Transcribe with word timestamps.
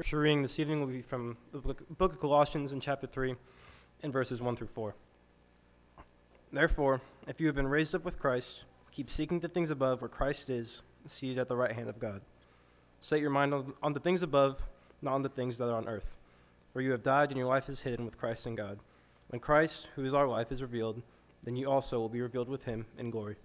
Scripture 0.00 0.20
reading 0.20 0.40
this 0.40 0.58
evening 0.58 0.80
will 0.80 0.86
be 0.86 1.02
from 1.02 1.36
the 1.52 1.58
book, 1.58 1.84
of 2.00 2.18
Colossians 2.18 2.72
in 2.72 2.80
chapter 2.80 3.06
3 3.06 3.34
and 4.02 4.10
verses 4.10 4.40
1 4.40 4.56
through 4.56 4.68
4. 4.68 4.94
Therefore, 6.50 7.02
if 7.28 7.38
you 7.38 7.46
have 7.48 7.54
been 7.54 7.68
raised 7.68 7.94
up 7.94 8.02
with 8.02 8.18
Christ, 8.18 8.64
keep 8.92 9.10
seeking 9.10 9.40
the 9.40 9.48
things 9.48 9.68
above 9.68 10.00
where 10.00 10.08
Christ 10.08 10.48
is, 10.48 10.80
seated 11.06 11.36
at 11.36 11.48
the 11.48 11.56
right 11.56 11.72
hand 11.72 11.90
of 11.90 11.98
God. 11.98 12.22
Set 13.02 13.20
your 13.20 13.28
mind 13.28 13.52
on, 13.52 13.74
on 13.82 13.92
the 13.92 14.00
things 14.00 14.22
above, 14.22 14.62
not 15.02 15.12
on 15.12 15.20
the 15.20 15.28
things 15.28 15.58
that 15.58 15.68
are 15.68 15.76
on 15.76 15.86
earth. 15.86 16.16
For 16.72 16.80
you 16.80 16.92
have 16.92 17.02
died, 17.02 17.28
and 17.28 17.36
your 17.36 17.48
life 17.48 17.68
is 17.68 17.82
hidden 17.82 18.06
with 18.06 18.16
Christ 18.16 18.46
in 18.46 18.54
God. 18.54 18.78
When 19.28 19.38
Christ, 19.38 19.88
who 19.96 20.06
is 20.06 20.14
our 20.14 20.26
life, 20.26 20.50
is 20.50 20.62
revealed, 20.62 21.02
then 21.44 21.56
you 21.56 21.70
also 21.70 21.98
will 21.98 22.08
be 22.08 22.22
revealed 22.22 22.48
with 22.48 22.62
him 22.62 22.86
in 22.96 23.10
glory. 23.10 23.36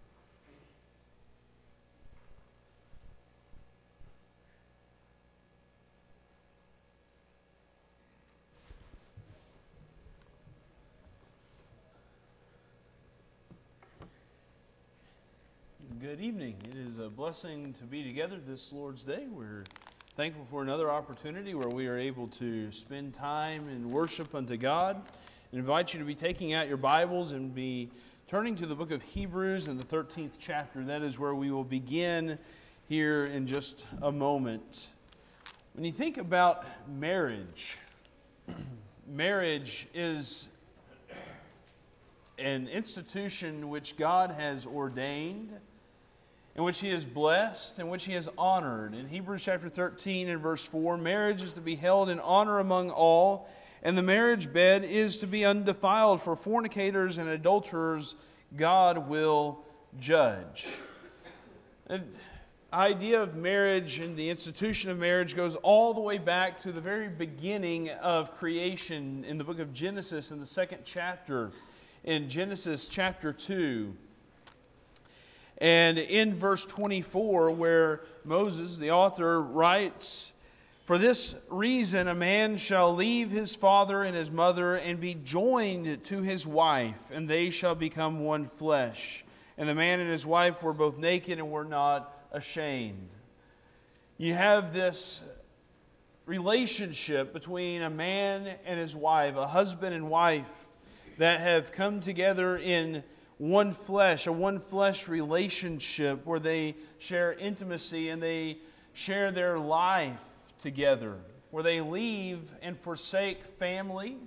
Good 16.05 16.22
evening. 16.22 16.55
It 16.70 16.77
is 16.77 17.00
a 17.00 17.09
blessing 17.26 17.74
to 17.74 17.86
be 17.86 18.04
together 18.04 18.38
this 18.48 18.72
Lord's 18.72 19.02
Day. 19.02 19.26
We're 19.28 19.64
thankful 20.16 20.46
for 20.52 20.62
another 20.62 20.92
opportunity 20.92 21.56
where 21.56 21.70
we 21.70 21.88
are 21.88 21.98
able 21.98 22.28
to 22.28 22.72
spend 22.72 23.16
time 23.16 23.68
in 23.68 23.90
worship 23.90 24.36
unto 24.36 24.56
God. 24.58 25.02
I 25.52 25.58
invite 25.58 25.92
you 25.92 26.00
to 26.00 26.06
be 26.06 26.14
taking 26.14 26.54
out 26.54 26.68
your 26.68 26.78
Bibles 26.78 27.32
and 27.32 27.56
be 27.56 27.90
turning 28.28 28.56
to 28.58 28.68
the 28.68 28.76
book 28.76 28.92
of 28.92 29.02
Hebrews 29.02 29.68
in 29.68 29.76
the 29.76 29.84
13th 29.84 30.34
chapter. 30.38 30.84
That 30.84 31.02
is 31.02 31.18
where 31.18 31.34
we 31.34 31.50
will 31.50 31.64
begin 31.64 32.38
here 32.88 33.24
in 33.24 33.48
just 33.48 33.88
a 34.04 34.12
moment. 34.12 34.90
When 35.73 35.84
you 35.84 35.92
think 35.92 36.20
about 36.20 36.64
marriage, 36.88 37.80
marriage 39.08 39.88
is 39.96 40.48
an 42.38 42.67
institution 42.67 43.70
which 43.72 43.98
God 43.98 44.30
has 44.30 44.67
ordained 44.67 45.50
in 46.56 46.64
which 46.64 46.80
he 46.80 46.89
is 46.89 47.03
blessed, 47.03 47.80
in 47.80 47.89
which 47.89 48.06
he 48.06 48.14
is 48.14 48.30
honored. 48.38 48.94
In 48.94 49.08
Hebrews 49.08 49.44
chapter 49.44 49.67
13 49.70 50.30
and 50.30 50.42
verse 50.42 50.66
4, 50.66 50.98
marriage 50.98 51.44
is 51.44 51.53
to 51.53 51.61
be 51.61 51.75
held 51.75 52.09
in 52.09 52.20
honor 52.20 52.59
among 52.59 52.92
all, 52.92 53.50
and 53.84 53.98
the 53.98 54.03
marriage 54.03 54.53
bed 54.53 54.83
is 54.83 55.17
to 55.17 55.28
be 55.28 55.44
undefiled, 55.44 56.22
for 56.22 56.36
fornicators 56.36 57.17
and 57.17 57.28
adulterers 57.28 58.16
God 58.56 59.09
will 59.09 59.59
judge. 60.00 60.66
The 61.88 62.02
idea 62.73 63.22
of 63.22 63.36
marriage 63.36 64.00
and 64.00 64.17
the 64.17 64.30
institution 64.30 64.89
of 64.89 64.98
marriage 64.98 65.36
goes 65.36 65.56
all 65.56 65.94
the 65.94 66.02
way 66.02 66.17
back 66.17 66.59
to 66.61 66.72
the 66.72 66.81
very 66.81 67.09
beginning 67.09 67.89
of 67.89 68.31
creation 68.31 69.23
in 69.26 69.38
the 69.38 69.44
book 69.44 69.59
of 69.59 69.73
Genesis 69.73 70.31
in 70.31 70.39
the 70.39 70.45
second 70.45 70.80
chapter. 70.83 71.52
In 72.03 72.30
Genesis 72.30 72.88
chapter 72.88 73.33
2, 73.33 73.95
and 75.58 75.98
in 75.98 76.36
verse 76.36 76.66
24, 76.66 77.52
where 77.52 78.02
Moses, 78.23 78.78
the 78.78 78.92
author, 78.92 79.42
writes, 79.42 80.34
For 80.84 80.98
this 80.98 81.36
reason 81.50 82.08
a 82.08 82.16
man 82.16 82.58
shall 82.58 82.94
leave 82.94 83.31
his 83.31 83.56
father 83.56 84.03
and 84.03 84.16
his 84.16 84.31
mother 84.31 84.76
and 84.76 85.00
be 85.00 85.14
joined 85.14 86.03
to 86.06 86.22
his 86.22 86.45
wife, 86.45 87.09
and 87.11 87.30
they 87.30 87.50
shall 87.50 87.76
become 87.76 88.20
one 88.20 88.45
flesh. 88.45 89.23
And 89.58 89.70
the 89.70 89.76
man 89.76 90.02
and 90.02 90.11
his 90.11 90.26
wife 90.26 90.61
were 90.61 90.73
both 90.73 90.98
naked 90.98 91.39
and 91.39 91.50
were 91.50 91.64
not 91.64 92.14
ashamed. 92.33 93.09
You 94.17 94.33
have 94.33 94.73
this 94.73 95.22
relationship 96.26 97.31
between 97.31 97.81
a 97.81 97.89
man 97.89 98.56
and 98.66 98.80
his 98.80 98.95
wife, 98.95 99.36
a 99.38 99.48
husband 99.48 99.95
and 99.95 100.09
wife, 100.09 100.50
that 101.17 101.39
have 101.39 101.72
come 101.72 102.02
together 102.02 102.58
in 102.58 103.03
one 103.38 103.72
flesh, 103.72 104.28
a 104.28 104.31
one 104.31 104.60
flesh 104.60 105.08
relationship 105.08 106.26
where 106.26 106.39
they 106.39 106.76
share 106.99 107.33
intimacy 107.33 108.10
and 108.10 108.21
they 108.21 108.58
share 108.93 109.32
their 109.32 109.60
life 109.60 110.20
together, 110.61 111.17
where 111.52 111.64
they 111.64 111.82
leave 111.82 112.42
and 112.61 112.77
forsake 112.77 113.43
family 113.43 114.17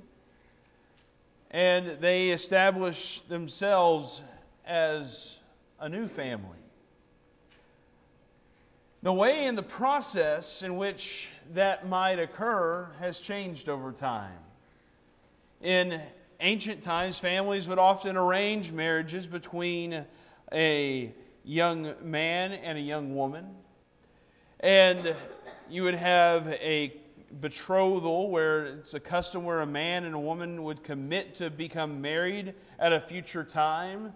and 1.51 1.89
they 2.01 2.29
establish 2.29 3.21
themselves 3.29 4.23
as 4.67 5.39
a 5.81 5.89
new 5.89 6.07
family. 6.07 6.59
The 9.03 9.13
way 9.13 9.47
and 9.47 9.57
the 9.57 9.63
process 9.63 10.63
in 10.63 10.77
which 10.77 11.31
that 11.55 11.89
might 11.89 12.19
occur 12.19 12.89
has 12.99 13.21
changed 13.21 13.69
over 13.69 13.93
time. 13.93 14.39
In 15.63 16.01
ancient 16.41 16.83
times, 16.83 17.19
families 17.19 17.69
would 17.69 17.79
often 17.79 18.17
arrange 18.17 18.73
marriages 18.73 19.27
between 19.27 20.05
a 20.53 21.13
young 21.45 21.95
man 22.03 22.53
and 22.53 22.79
a 22.79 22.81
young 22.81 23.15
woman. 23.15 23.47
And 24.61 25.15
you 25.69 25.83
would 25.85 25.95
have 25.95 26.49
a 26.49 26.95
betrothal 27.41 28.31
where 28.31 28.65
it's 28.67 28.95
a 28.95 29.01
custom 29.01 29.45
where 29.45 29.61
a 29.61 29.67
man 29.67 30.05
and 30.05 30.15
a 30.15 30.19
woman 30.19 30.63
would 30.65 30.83
commit 30.83 31.35
to 31.37 31.51
become 31.51 32.01
married 32.01 32.55
at 32.79 32.93
a 32.93 33.01
future 33.01 33.45
time. 33.45 34.15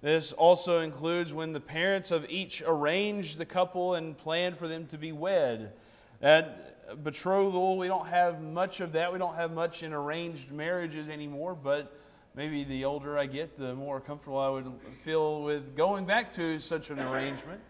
This 0.00 0.32
also 0.32 0.80
includes 0.80 1.32
when 1.32 1.52
the 1.52 1.60
parents 1.60 2.10
of 2.10 2.28
each 2.28 2.62
arranged 2.66 3.38
the 3.38 3.44
couple 3.44 3.94
and 3.94 4.16
planned 4.16 4.56
for 4.56 4.68
them 4.68 4.86
to 4.86 4.98
be 4.98 5.12
wed. 5.12 5.72
That 6.20 6.71
betrothal, 6.96 7.76
we 7.76 7.88
don't 7.88 8.06
have 8.08 8.42
much 8.42 8.80
of 8.80 8.92
that. 8.92 9.12
We 9.12 9.18
don't 9.18 9.34
have 9.34 9.52
much 9.52 9.82
in 9.82 9.92
arranged 9.92 10.50
marriages 10.50 11.08
anymore, 11.08 11.54
but 11.54 11.96
maybe 12.34 12.64
the 12.64 12.84
older 12.84 13.18
I 13.18 13.26
get, 13.26 13.58
the 13.58 13.74
more 13.74 14.00
comfortable 14.00 14.38
I 14.38 14.48
would 14.48 14.72
feel 15.02 15.42
with 15.42 15.76
going 15.76 16.06
back 16.06 16.30
to 16.32 16.58
such 16.58 16.90
an 16.90 16.98
arrangement. 16.98 17.60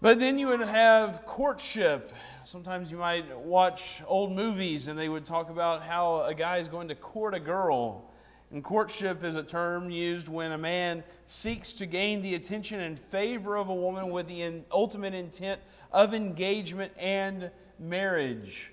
But 0.00 0.18
then 0.18 0.36
you 0.36 0.48
would 0.48 0.60
have 0.60 1.24
courtship. 1.26 2.12
Sometimes 2.44 2.90
you 2.90 2.96
might 2.96 3.38
watch 3.38 4.02
old 4.06 4.32
movies 4.32 4.88
and 4.88 4.98
they 4.98 5.08
would 5.08 5.24
talk 5.24 5.48
about 5.48 5.82
how 5.82 6.22
a 6.22 6.34
guy 6.34 6.56
is 6.56 6.66
going 6.66 6.88
to 6.88 6.96
court 6.96 7.34
a 7.34 7.40
girl. 7.40 8.10
And 8.50 8.64
courtship 8.64 9.22
is 9.22 9.36
a 9.36 9.44
term 9.44 9.90
used 9.90 10.28
when 10.28 10.50
a 10.50 10.58
man 10.58 11.04
seeks 11.26 11.72
to 11.74 11.86
gain 11.86 12.20
the 12.20 12.34
attention 12.34 12.80
and 12.80 12.98
favor 12.98 13.56
of 13.56 13.68
a 13.68 13.74
woman 13.74 14.10
with 14.10 14.26
the 14.26 14.62
ultimate 14.72 15.14
intent 15.14 15.60
of 15.92 16.14
engagement 16.14 16.92
and 16.98 17.50
marriage. 17.78 18.72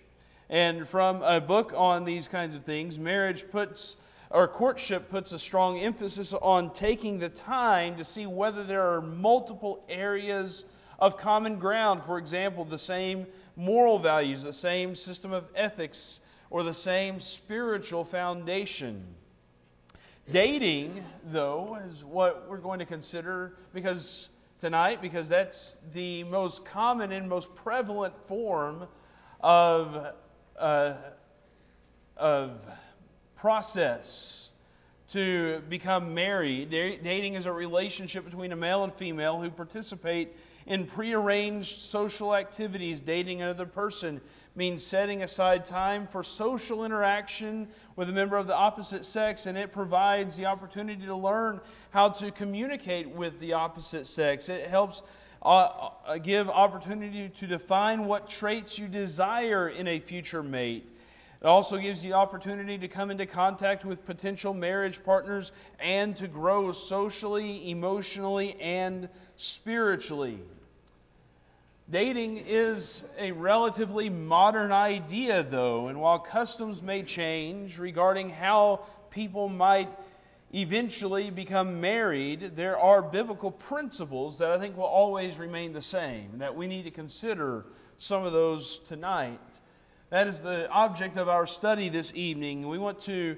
And 0.50 0.88
from 0.88 1.22
a 1.22 1.40
book 1.40 1.74
on 1.76 2.06
these 2.06 2.28
kinds 2.28 2.56
of 2.56 2.64
things, 2.64 2.98
marriage 2.98 3.50
puts, 3.52 3.98
or 4.32 4.48
courtship 4.48 5.10
puts 5.10 5.32
a 5.32 5.40
strong 5.40 5.78
emphasis 5.80 6.34
on 6.34 6.74
taking 6.74 7.20
the 7.20 7.30
time 7.30 7.98
to 7.98 8.06
see 8.06 8.26
whether 8.26 8.64
there 8.64 8.82
are 8.82 9.02
multiple 9.02 9.84
areas 9.90 10.66
of 10.98 11.18
common 11.18 11.60
ground. 11.60 12.02
For 12.02 12.18
example, 12.18 12.66
the 12.66 12.80
same 12.80 13.28
moral 13.56 14.00
values, 14.00 14.42
the 14.42 14.54
same 14.54 14.96
system 14.96 15.34
of 15.34 15.46
ethics, 15.56 16.20
or 16.50 16.64
the 16.64 16.74
same 16.74 17.20
spiritual 17.20 18.04
foundation. 18.04 19.04
Dating, 20.32 21.04
though, 21.32 21.78
is 21.90 22.04
what 22.04 22.48
we're 22.50 22.58
going 22.58 22.80
to 22.80 22.86
consider 22.86 23.54
because 23.74 24.30
tonight 24.60 25.02
because 25.02 25.30
that's 25.30 25.78
the 25.94 26.24
most 26.26 26.66
common 26.66 27.12
and 27.12 27.30
most 27.30 27.56
prevalent 27.56 28.18
form 28.26 28.88
of, 29.40 30.14
uh, 30.58 30.94
of 32.18 32.60
process 33.36 34.52
to 35.10 35.62
become 35.70 36.14
married. 36.14 36.70
Dating 36.70 37.34
is 37.34 37.46
a 37.46 37.52
relationship 37.52 38.26
between 38.26 38.52
a 38.52 38.56
male 38.56 38.84
and 38.84 38.94
female 38.94 39.42
who 39.42 39.50
participate 39.50 40.36
in 40.68 40.86
prearranged 40.86 41.80
social 41.80 42.36
activities. 42.36 43.02
Dating 43.02 43.42
another 43.42 43.66
person 43.66 44.22
means 44.60 44.86
setting 44.86 45.24
aside 45.24 45.64
time 45.64 46.06
for 46.06 46.22
social 46.22 46.84
interaction 46.84 47.66
with 47.96 48.10
a 48.10 48.12
member 48.12 48.36
of 48.36 48.46
the 48.46 48.54
opposite 48.54 49.06
sex, 49.06 49.46
and 49.46 49.58
it 49.58 49.72
provides 49.72 50.36
the 50.36 50.46
opportunity 50.46 51.06
to 51.06 51.16
learn 51.16 51.62
how 51.92 52.10
to 52.10 52.30
communicate 52.30 53.10
with 53.10 53.40
the 53.40 53.54
opposite 53.54 54.06
sex. 54.06 54.50
It 54.50 54.68
helps 54.68 55.02
uh, 55.42 55.92
uh, 56.06 56.18
give 56.18 56.50
opportunity 56.50 57.30
to 57.30 57.48
define 57.48 58.04
what 58.04 58.28
traits 58.28 58.78
you 58.78 58.90
desire 58.90 59.70
in 59.70 59.88
a 59.88 59.98
future 59.98 60.44
mate. 60.44 60.86
It 61.42 61.48
also 61.48 61.78
gives 61.78 62.04
you 62.04 62.10
the 62.10 62.18
opportunity 62.18 62.78
to 62.80 62.90
come 62.90 63.12
into 63.12 63.26
contact 63.26 63.86
with 63.86 64.06
potential 64.06 64.54
marriage 64.54 65.02
partners 65.06 65.54
and 65.80 66.18
to 66.18 66.28
grow 66.28 66.74
socially, 66.74 67.72
emotionally, 67.72 68.60
and 68.60 69.08
spiritually. 69.38 70.42
Dating 71.92 72.38
is 72.38 73.04
a 73.18 73.32
relatively 73.32 74.10
modern 74.10 74.72
idea, 74.72 75.42
though, 75.42 75.88
and 75.88 76.00
while 76.00 76.20
customs 76.20 76.84
may 76.84 77.02
change 77.02 77.80
regarding 77.80 78.30
how 78.30 78.82
people 79.10 79.50
might 79.50 79.90
eventually 80.54 81.32
become 81.32 81.82
married, 81.82 82.56
there 82.56 82.78
are 82.78 83.02
biblical 83.02 83.50
principles 83.50 84.38
that 84.38 84.52
I 84.52 84.60
think 84.60 84.78
will 84.78 84.84
always 84.84 85.40
remain 85.40 85.74
the 85.74 85.82
same, 85.82 86.30
and 86.34 86.42
that 86.42 86.56
we 86.56 86.68
need 86.68 86.84
to 86.84 86.92
consider 86.92 87.66
some 87.98 88.24
of 88.24 88.34
those 88.34 88.78
tonight. 88.80 89.40
That 90.12 90.28
is 90.28 90.42
the 90.42 90.70
object 90.70 91.18
of 91.18 91.28
our 91.28 91.48
study 91.48 91.90
this 91.90 92.14
evening. 92.14 92.68
We 92.68 92.78
want 92.78 93.00
to 93.06 93.36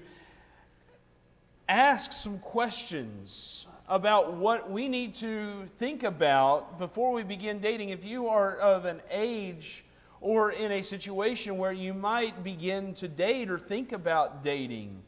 ask 1.69 2.11
some 2.11 2.39
questions 2.39 3.65
about 3.91 4.37
what 4.37 4.71
we 4.71 4.87
need 4.87 5.13
to 5.13 5.65
think 5.77 6.03
about 6.03 6.79
before 6.79 7.11
we 7.11 7.23
begin 7.23 7.59
dating. 7.59 7.89
If 7.89 8.05
you 8.05 8.29
are 8.29 8.55
of 8.55 8.85
an 8.85 9.01
age 9.11 9.83
or 10.21 10.53
in 10.53 10.71
a 10.71 10.81
situation 10.81 11.57
where 11.57 11.73
you 11.73 11.93
might 11.93 12.41
begin 12.41 12.93
to 12.95 13.09
date 13.09 13.51
or 13.51 13.59
think 13.59 13.91
about 13.91 14.43
dating, 14.43 15.03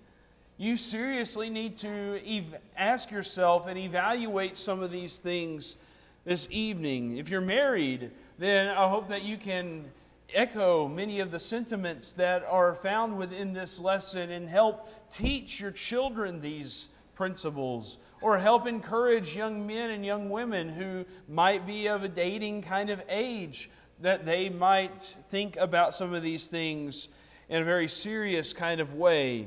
you 0.57 0.75
seriously 0.75 1.50
need 1.50 1.77
to 1.77 2.19
ev- 2.27 2.59
ask 2.75 3.09
yourself 3.09 3.68
and 3.68 3.80
evaluate 3.80 4.57
some 4.57 4.81
of 4.81 4.91
these 4.91 5.18
things 5.18 5.77
this 6.25 6.50
evening. 6.51 7.15
If 7.15 7.30
you're 7.30 7.39
married, 7.39 8.12
then 8.38 8.68
I 8.68 8.89
hope 8.89 9.07
that 9.07 9.24
you 9.24 9.38
can 9.38 9.85
echo 10.33 10.89
many 10.89 11.21
of 11.21 11.31
the 11.31 11.39
sentiments 11.39 12.12
that 12.13 12.44
are 12.44 12.75
found 12.75 13.18
within 13.18 13.53
this 13.53 13.80
lesson 13.80 14.30
and 14.30 14.50
help 14.50 15.09
teach 15.09 15.62
your 15.62 15.71
children 15.71 16.41
these 16.41 16.89
principles 17.15 17.97
or 18.23 18.37
help 18.37 18.65
encourage 18.65 19.35
young 19.35 19.67
men 19.67 19.89
and 19.89 20.05
young 20.05 20.29
women 20.29 20.69
who 20.69 21.05
might 21.27 21.67
be 21.67 21.87
of 21.87 22.03
a 22.03 22.07
dating 22.07 22.61
kind 22.61 22.89
of 22.89 23.03
age 23.09 23.69
that 23.99 24.25
they 24.25 24.47
might 24.47 25.01
think 25.29 25.57
about 25.57 25.93
some 25.93 26.13
of 26.13 26.23
these 26.23 26.47
things 26.47 27.09
in 27.49 27.61
a 27.61 27.65
very 27.65 27.89
serious 27.89 28.53
kind 28.53 28.79
of 28.79 28.93
way. 28.93 29.45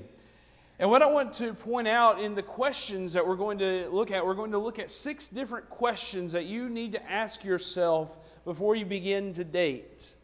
And 0.79 0.91
what 0.91 1.01
I 1.01 1.07
want 1.07 1.33
to 1.35 1.55
point 1.55 1.89
out 1.89 2.21
in 2.21 2.35
the 2.35 2.43
questions 2.43 3.15
that 3.15 3.27
we're 3.27 3.37
going 3.37 3.59
to 3.61 3.89
look 3.89 4.11
at, 4.11 4.27
we're 4.27 4.35
going 4.35 4.51
to 4.51 4.59
look 4.59 4.79
at 4.79 4.91
six 4.91 5.27
different 5.27 5.71
questions 5.71 6.33
that 6.33 6.45
you 6.45 6.69
need 6.69 6.93
to 6.93 7.11
ask 7.11 7.45
yourself 7.45 8.19
before 8.45 8.77
you 8.77 8.85
begin 8.85 9.33
to 9.33 9.45
date. 9.45 10.15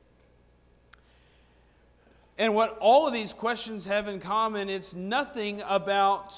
And 2.37 2.55
what 2.55 2.77
all 2.81 3.07
of 3.07 3.15
these 3.15 3.33
questions 3.33 3.87
have 3.87 4.09
in 4.09 4.21
common, 4.21 4.69
it's 4.69 4.95
nothing 4.95 5.63
about 5.67 6.35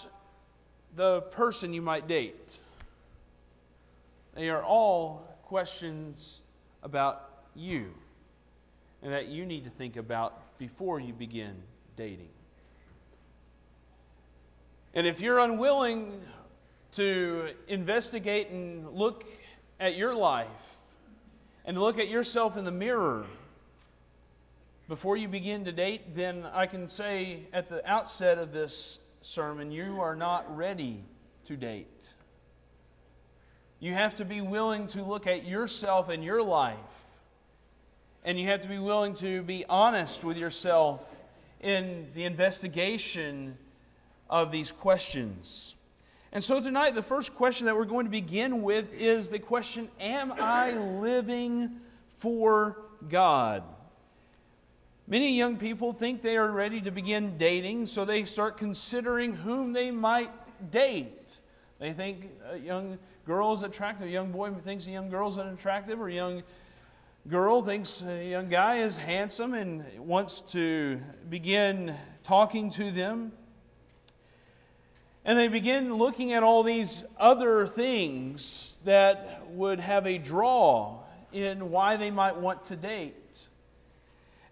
the 0.97 1.23
person 1.23 1.73
you 1.73 1.83
might 1.83 2.07
date. 2.07 2.59
They 4.35 4.49
are 4.49 4.63
all 4.63 5.39
questions 5.45 6.41
about 6.83 7.31
you 7.55 7.95
and 9.03 9.13
that 9.13 9.29
you 9.29 9.45
need 9.47 9.65
to 9.65 9.71
think 9.71 9.97
about 9.97 10.59
before 10.59 10.99
you 10.99 11.13
begin 11.13 11.55
dating. 11.97 12.29
And 14.95 15.07
if 15.07 15.21
you're 15.21 15.39
unwilling 15.39 16.13
to 16.93 17.51
investigate 17.67 18.51
and 18.51 18.91
look 18.93 19.25
at 19.81 19.97
your 19.97 20.15
life 20.15 20.77
and 21.65 21.79
look 21.79 21.99
at 21.99 22.09
yourself 22.09 22.57
in 22.57 22.65
the 22.65 22.73
mirror 22.73 23.27
before 24.89 25.17
you 25.17 25.27
begin 25.27 25.65
to 25.65 25.73
date, 25.73 26.15
then 26.15 26.47
I 26.53 26.67
can 26.67 26.89
say 26.89 27.41
at 27.53 27.69
the 27.69 27.89
outset 27.91 28.39
of 28.39 28.53
this 28.53 29.01
sermon, 29.25 29.71
you 29.71 30.03
are 30.03 30.15
not 30.15 30.55
ready 30.55 31.03
to 31.47 31.57
date. 31.57 32.13
You 33.81 33.95
have 33.95 34.15
to 34.17 34.25
be 34.25 34.43
willing 34.43 34.87
to 34.89 35.03
look 35.03 35.27
at 35.27 35.47
yourself 35.47 36.11
and 36.11 36.23
your 36.23 36.43
life. 36.43 36.77
And 38.23 38.39
you 38.39 38.49
have 38.49 38.61
to 38.63 38.69
be 38.69 38.79
willing 38.79 39.15
to 39.17 39.43
be 39.43 39.65
honest 39.67 40.25
with 40.25 40.37
yourself 40.37 41.07
in 41.63 42.09
the 42.15 42.25
investigation 42.25 43.57
of 44.29 44.53
these 44.53 44.71
questions. 44.71 45.75
And 46.31 46.45
so 46.45 46.61
tonight, 46.61 46.95
the 46.95 47.03
first 47.03 47.35
question 47.35 47.65
that 47.65 47.77
we're 47.77 47.87
going 47.87 48.05
to 48.05 48.11
begin 48.11 48.63
with 48.63 48.93
is 48.93 49.31
the 49.31 49.39
question 49.39 49.89
Am 50.01 50.33
I 50.33 50.73
living 50.73 51.81
for 52.09 52.77
God? 53.09 53.63
Many 55.07 55.37
young 55.37 55.59
people 55.59 55.93
think 55.93 56.23
they 56.23 56.39
are 56.39 56.51
ready 56.51 56.81
to 56.81 56.91
begin 56.91 57.37
dating, 57.37 57.87
so 57.87 58.07
they 58.07 58.25
start 58.25 58.57
considering 58.57 59.35
whom 59.35 59.75
they 59.75 59.91
might 59.91 60.31
date. 60.71 61.41
They 61.79 61.93
think 61.93 62.31
a 62.51 62.57
young 62.57 62.99
girl 63.27 63.53
is 63.53 63.63
attractive, 63.63 64.07
a 64.07 64.11
young 64.11 64.33
boy 64.33 64.51
thinks 64.53 64.87
a 64.87 64.91
young 64.91 65.11
girl 65.11 65.29
is 65.29 65.37
attractive, 65.37 66.01
or 66.01 66.09
a 66.09 66.13
young 66.13 66.43
girl 67.29 67.61
thinks 67.61 68.03
a 68.03 68.31
young 68.31 68.49
guy 68.49 68.79
is 68.79 68.97
handsome 68.97 69.53
and 69.53 69.85
wants 69.99 70.41
to 70.41 70.99
begin 71.29 71.95
talking 72.23 72.71
to 72.71 72.91
them. 72.91 73.33
And 75.27 75.39
they 75.39 75.49
begin 75.49 75.95
looking 75.95 76.33
at 76.33 76.43
all 76.43 76.63
these 76.63 77.05
other 77.19 77.67
things 77.67 78.79
that 78.85 79.47
would 79.51 79.81
have 79.81 80.07
a 80.07 80.17
draw 80.17 81.01
in 81.31 81.71
why 81.71 81.99
they 81.99 82.11
might 82.11 82.37
want 82.39 82.65
to 82.67 82.77
date. 82.77 83.17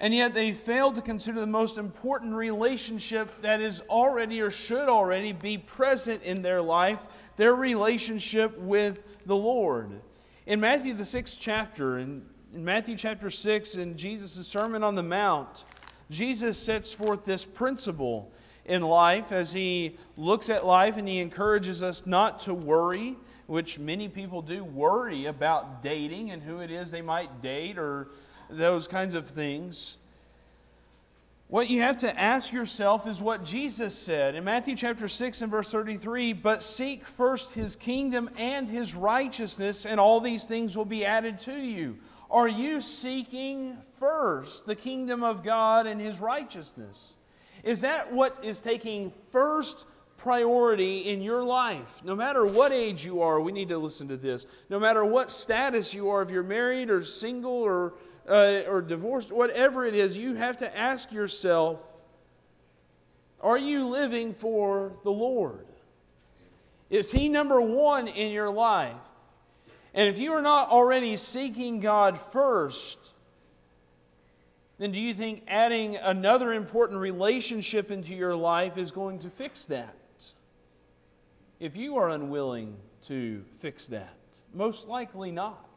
And 0.02 0.12
yet 0.12 0.34
they 0.34 0.50
fail 0.50 0.90
to 0.90 1.00
consider 1.00 1.38
the 1.38 1.46
most 1.46 1.78
important 1.78 2.34
relationship 2.34 3.40
that 3.42 3.60
is 3.60 3.82
already 3.82 4.40
or 4.40 4.50
should 4.50 4.88
already 4.88 5.30
be 5.30 5.56
present 5.56 6.24
in 6.24 6.42
their 6.42 6.60
life 6.60 6.98
their 7.36 7.54
relationship 7.54 8.58
with 8.58 8.98
the 9.26 9.36
Lord. 9.36 10.00
In 10.44 10.58
Matthew, 10.58 10.92
the 10.92 11.04
sixth 11.04 11.38
chapter, 11.40 11.98
in, 11.98 12.26
in 12.52 12.64
Matthew 12.64 12.96
chapter 12.96 13.30
6, 13.30 13.76
in 13.76 13.96
Jesus' 13.96 14.44
Sermon 14.44 14.82
on 14.82 14.96
the 14.96 15.04
Mount, 15.04 15.64
Jesus 16.10 16.58
sets 16.58 16.92
forth 16.92 17.24
this 17.24 17.44
principle 17.44 18.32
in 18.64 18.82
life 18.82 19.30
as 19.30 19.52
he 19.52 19.96
looks 20.16 20.50
at 20.50 20.66
life 20.66 20.96
and 20.96 21.06
he 21.06 21.20
encourages 21.20 21.80
us 21.80 22.06
not 22.06 22.40
to 22.40 22.54
worry, 22.54 23.16
which 23.46 23.78
many 23.78 24.08
people 24.08 24.42
do 24.42 24.64
worry 24.64 25.26
about 25.26 25.80
dating 25.80 26.32
and 26.32 26.42
who 26.42 26.58
it 26.58 26.72
is 26.72 26.90
they 26.90 27.02
might 27.02 27.40
date 27.40 27.78
or 27.78 28.08
those 28.56 28.86
kinds 28.86 29.14
of 29.14 29.26
things. 29.26 29.98
What 31.52 31.68
you 31.68 31.82
have 31.82 31.98
to 31.98 32.18
ask 32.18 32.50
yourself 32.50 33.06
is 33.06 33.20
what 33.20 33.44
Jesus 33.44 33.94
said 33.94 34.34
in 34.34 34.44
Matthew 34.44 34.74
chapter 34.74 35.06
6 35.06 35.42
and 35.42 35.50
verse 35.50 35.70
33 35.70 36.32
But 36.32 36.62
seek 36.62 37.04
first 37.04 37.52
his 37.52 37.76
kingdom 37.76 38.30
and 38.38 38.70
his 38.70 38.94
righteousness, 38.94 39.84
and 39.84 40.00
all 40.00 40.20
these 40.20 40.46
things 40.46 40.78
will 40.78 40.86
be 40.86 41.04
added 41.04 41.38
to 41.40 41.52
you. 41.52 41.98
Are 42.30 42.48
you 42.48 42.80
seeking 42.80 43.76
first 43.98 44.64
the 44.64 44.74
kingdom 44.74 45.22
of 45.22 45.44
God 45.44 45.86
and 45.86 46.00
his 46.00 46.20
righteousness? 46.20 47.18
Is 47.62 47.82
that 47.82 48.10
what 48.10 48.38
is 48.42 48.58
taking 48.58 49.12
first 49.30 49.84
priority 50.16 51.00
in 51.00 51.20
your 51.20 51.44
life? 51.44 52.02
No 52.02 52.16
matter 52.16 52.46
what 52.46 52.72
age 52.72 53.04
you 53.04 53.20
are, 53.20 53.38
we 53.42 53.52
need 53.52 53.68
to 53.68 53.76
listen 53.76 54.08
to 54.08 54.16
this. 54.16 54.46
No 54.70 54.80
matter 54.80 55.04
what 55.04 55.30
status 55.30 55.92
you 55.92 56.08
are, 56.08 56.22
if 56.22 56.30
you're 56.30 56.42
married 56.42 56.88
or 56.88 57.04
single 57.04 57.52
or 57.52 57.92
uh, 58.28 58.62
or 58.66 58.80
divorced, 58.82 59.32
whatever 59.32 59.84
it 59.84 59.94
is, 59.94 60.16
you 60.16 60.34
have 60.34 60.58
to 60.58 60.76
ask 60.76 61.12
yourself 61.12 61.80
are 63.40 63.58
you 63.58 63.88
living 63.88 64.34
for 64.34 64.92
the 65.02 65.10
Lord? 65.10 65.66
Is 66.90 67.10
He 67.10 67.28
number 67.28 67.60
one 67.60 68.06
in 68.06 68.30
your 68.30 68.50
life? 68.50 68.94
And 69.94 70.08
if 70.08 70.20
you 70.20 70.32
are 70.32 70.42
not 70.42 70.70
already 70.70 71.16
seeking 71.16 71.80
God 71.80 72.18
first, 72.18 72.98
then 74.78 74.92
do 74.92 75.00
you 75.00 75.12
think 75.12 75.42
adding 75.48 75.96
another 75.96 76.52
important 76.52 77.00
relationship 77.00 77.90
into 77.90 78.14
your 78.14 78.34
life 78.34 78.78
is 78.78 78.90
going 78.90 79.18
to 79.20 79.30
fix 79.30 79.64
that? 79.66 79.96
If 81.60 81.76
you 81.76 81.96
are 81.96 82.10
unwilling 82.10 82.76
to 83.06 83.44
fix 83.58 83.86
that, 83.86 84.16
most 84.54 84.88
likely 84.88 85.30
not. 85.30 85.68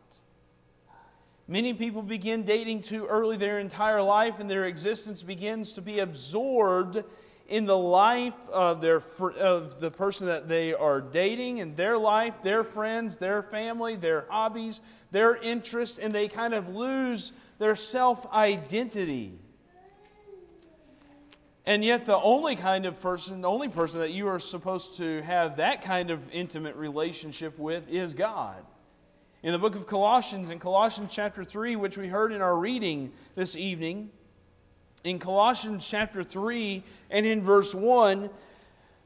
Many 1.47 1.75
people 1.75 2.01
begin 2.01 2.43
dating 2.43 2.81
too 2.81 3.05
early 3.05 3.37
their 3.37 3.59
entire 3.59 4.01
life, 4.01 4.39
and 4.39 4.49
their 4.49 4.65
existence 4.65 5.21
begins 5.21 5.73
to 5.73 5.81
be 5.81 5.99
absorbed 5.99 7.03
in 7.47 7.67
the 7.67 7.77
life 7.77 8.33
of, 8.51 8.81
their, 8.81 9.03
of 9.39 9.79
the 9.79 9.91
person 9.91 10.25
that 10.25 10.47
they 10.47 10.73
are 10.73 10.99
dating, 10.99 11.59
and 11.59 11.75
their 11.75 11.99
life, 11.99 12.41
their 12.41 12.63
friends, 12.63 13.17
their 13.17 13.43
family, 13.43 13.95
their 13.95 14.25
hobbies, 14.27 14.81
their 15.11 15.35
interests, 15.35 15.99
and 15.99 16.11
they 16.11 16.27
kind 16.27 16.55
of 16.55 16.69
lose 16.69 17.31
their 17.59 17.75
self 17.75 18.25
identity. 18.33 19.37
And 21.67 21.85
yet, 21.85 22.05
the 22.05 22.17
only 22.17 22.55
kind 22.55 22.87
of 22.87 22.99
person, 22.99 23.41
the 23.41 23.49
only 23.49 23.69
person 23.69 23.99
that 23.99 24.11
you 24.11 24.27
are 24.27 24.39
supposed 24.39 24.97
to 24.97 25.21
have 25.21 25.57
that 25.57 25.83
kind 25.83 26.09
of 26.09 26.27
intimate 26.31 26.75
relationship 26.75 27.59
with 27.59 27.91
is 27.91 28.15
God 28.15 28.65
in 29.45 29.51
the 29.51 29.59
book 29.59 29.75
of 29.75 29.85
Colossians, 29.85 30.49
in 30.49 30.57
Colossians 30.57 31.13
chapter 31.13 31.43
3, 31.43 31.75
which 31.75 31.99
we 31.99 32.07
heard 32.07 32.31
in 32.31 32.41
our 32.41 32.57
reading 32.57 33.11
this 33.35 33.55
evening, 33.55 34.09
in 35.03 35.19
Colossians 35.19 35.87
chapter 35.87 36.23
3 36.23 36.81
and 37.11 37.27
in 37.27 37.43
verse 37.43 37.75
1, 37.75 38.31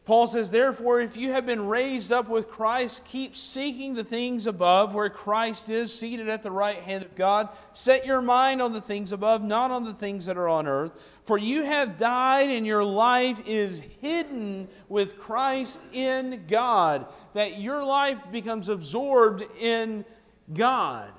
Paul 0.05 0.27
says, 0.27 0.49
Therefore, 0.49 1.01
if 1.01 1.17
you 1.17 1.33
have 1.33 1.45
been 1.45 1.67
raised 1.67 2.13
up 2.13 2.29
with 2.29 2.47
Christ, 2.47 3.03
keep 3.03 3.35
seeking 3.35 3.95
the 3.95 4.03
things 4.05 4.47
above 4.47 4.95
where 4.95 5.09
Christ 5.09 5.67
is 5.67 5.93
seated 5.93 6.29
at 6.29 6.41
the 6.41 6.51
right 6.51 6.77
hand 6.77 7.03
of 7.03 7.15
God. 7.15 7.49
Set 7.73 8.05
your 8.05 8.21
mind 8.21 8.61
on 8.61 8.71
the 8.71 8.79
things 8.79 9.11
above, 9.11 9.43
not 9.43 9.71
on 9.71 9.83
the 9.83 9.93
things 9.93 10.25
that 10.25 10.37
are 10.37 10.47
on 10.47 10.67
earth. 10.67 10.93
For 11.25 11.37
you 11.37 11.65
have 11.65 11.97
died, 11.97 12.49
and 12.49 12.65
your 12.65 12.85
life 12.85 13.45
is 13.45 13.81
hidden 13.99 14.69
with 14.87 15.19
Christ 15.19 15.81
in 15.91 16.45
God. 16.47 17.07
That 17.33 17.59
your 17.59 17.83
life 17.83 18.31
becomes 18.31 18.69
absorbed 18.69 19.43
in 19.59 20.05
God. 20.53 21.11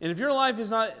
And 0.00 0.12
if 0.12 0.18
your 0.18 0.32
life 0.32 0.58
is 0.58 0.70
not 0.70 0.94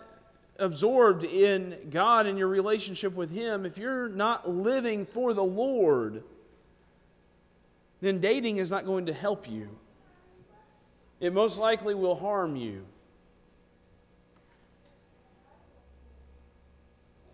absorbed 0.58 1.24
in 1.24 1.76
God 1.90 2.26
and 2.26 2.38
your 2.38 2.48
relationship 2.48 3.14
with 3.14 3.30
Him, 3.30 3.66
if 3.66 3.78
you're 3.78 4.08
not 4.08 4.48
living 4.48 5.04
for 5.04 5.34
the 5.34 5.44
Lord, 5.44 6.22
then 8.00 8.20
dating 8.20 8.56
is 8.56 8.70
not 8.70 8.86
going 8.86 9.06
to 9.06 9.12
help 9.12 9.50
you. 9.50 9.68
It 11.20 11.32
most 11.32 11.58
likely 11.58 11.94
will 11.94 12.14
harm 12.14 12.56
you. 12.56 12.84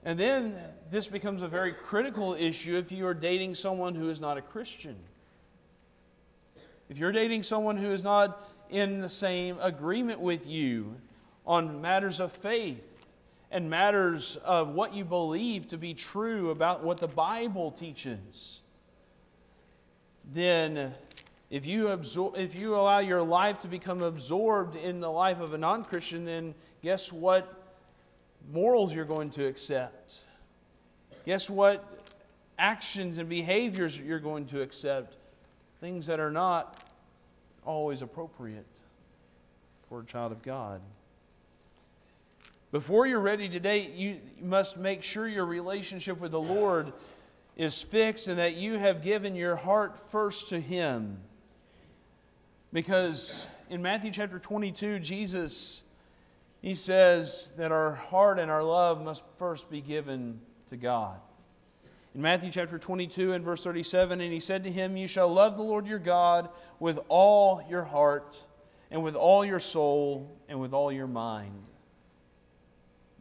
And 0.05 0.19
then 0.19 0.57
this 0.91 1.07
becomes 1.07 1.43
a 1.43 1.49
very 1.49 1.73
critical 1.73 2.35
issue 2.35 2.77
if 2.77 2.91
you 2.91 3.07
are 3.07 3.15
dating 3.15 3.55
someone 3.55 3.95
who 3.95 4.11
is 4.11 4.21
not 4.21 4.37
a 4.37 4.43
Christian. 4.43 4.97
If 6.89 6.99
you're 6.99 7.13
dating 7.13 7.45
someone 7.45 7.77
who 7.77 7.93
is 7.93 8.03
not 8.03 8.52
in 8.73 9.01
the 9.01 9.09
same 9.09 9.59
agreement 9.61 10.21
with 10.21 10.47
you 10.47 10.97
on 11.47 11.81
matters 11.81 12.19
of 12.21 12.33
faith 12.33 12.89
and 13.51 13.69
matters 13.69 14.37
of 14.45 14.71
what 14.71 14.95
you 14.95 15.05
believe 15.05 15.69
to 15.69 15.77
be 15.77 15.93
true 15.93 16.51
about 16.51 16.83
what 16.83 16.99
the 16.99 17.07
Bible 17.07 17.71
teaches, 17.71 18.63
then 20.33 20.95
if 21.51 21.67
you, 21.67 21.87
absor- 21.87 22.37
if 22.37 22.55
you 22.55 22.75
allow 22.75 23.01
your 23.01 23.23
life 23.23 23.61
to 23.61 23.69
become 23.69 24.03
absorbed 24.03 24.75
in 24.75 25.01
the 25.01 25.11
life 25.11 25.41
of 25.41 25.53
a 25.53 25.59
non 25.59 25.85
Christian, 25.85 26.25
then 26.25 26.55
guess 26.83 27.13
what 27.13 27.63
morals 28.51 28.95
you're 28.95 29.05
going 29.05 29.29
to 29.31 29.47
accept? 29.47 30.15
Guess 31.27 31.51
what 31.51 31.85
actions 32.59 33.19
and 33.19 33.29
behaviors 33.29 33.99
you're 33.99 34.19
going 34.19 34.47
to 34.47 34.63
accept? 34.63 35.15
Things 35.81 36.07
that 36.07 36.21
are 36.21 36.31
not 36.31 36.82
always 37.65 38.03
appropriate 38.03 38.67
for 39.89 40.01
a 40.01 40.05
child 40.05 40.33
of 40.33 40.43
God. 40.43 40.81
Before 42.71 43.07
you're 43.07 43.21
ready 43.21 43.49
to 43.49 43.61
date, 43.61 43.93
you 43.93 44.17
must 44.41 44.79
make 44.79 45.03
sure 45.03 45.29
your 45.29 45.45
relationship 45.45 46.19
with 46.19 46.33
the 46.33 46.41
Lord 46.41 46.93
is 47.57 47.83
fixed 47.83 48.29
and 48.29 48.39
that 48.39 48.55
you 48.57 48.79
have 48.79 49.03
given 49.03 49.35
your 49.35 49.57
heart 49.57 49.99
first 49.99 50.49
to 50.49 50.61
Him. 50.61 51.19
Because 52.73 53.47
in 53.69 53.83
Matthew 53.83 54.11
chapter 54.11 54.39
22, 54.39 55.01
Jesus 55.01 55.83
he 56.63 56.77
says 56.77 57.53
that 57.57 57.73
our 57.73 57.97
heart 57.97 58.39
and 58.39 58.49
our 58.49 58.63
love 58.63 59.03
must 59.03 59.25
first 59.37 59.69
be 59.69 59.81
given 59.81 60.41
to 60.71 60.77
God. 60.77 61.19
In 62.15 62.21
Matthew 62.21 62.51
chapter 62.51 62.79
22 62.79 63.33
and 63.33 63.43
verse 63.43 63.65
37, 63.65 64.21
and 64.21 64.33
he 64.33 64.41
said 64.41 64.65
to 64.65 64.71
him, 64.71 64.99
You 64.99 65.09
shall 65.09 65.33
love 65.33 65.57
the 65.57 65.63
Lord 65.63 65.87
your 65.87 65.99
God 65.99 66.51
with 66.79 66.99
all 67.09 67.65
your 67.71 67.85
heart, 67.85 68.45
and 68.91 69.03
with 69.03 69.15
all 69.15 69.47
your 69.47 69.61
soul, 69.61 70.39
and 70.47 70.61
with 70.61 70.75
all 70.75 70.93
your 70.93 71.07
mind. 71.07 71.65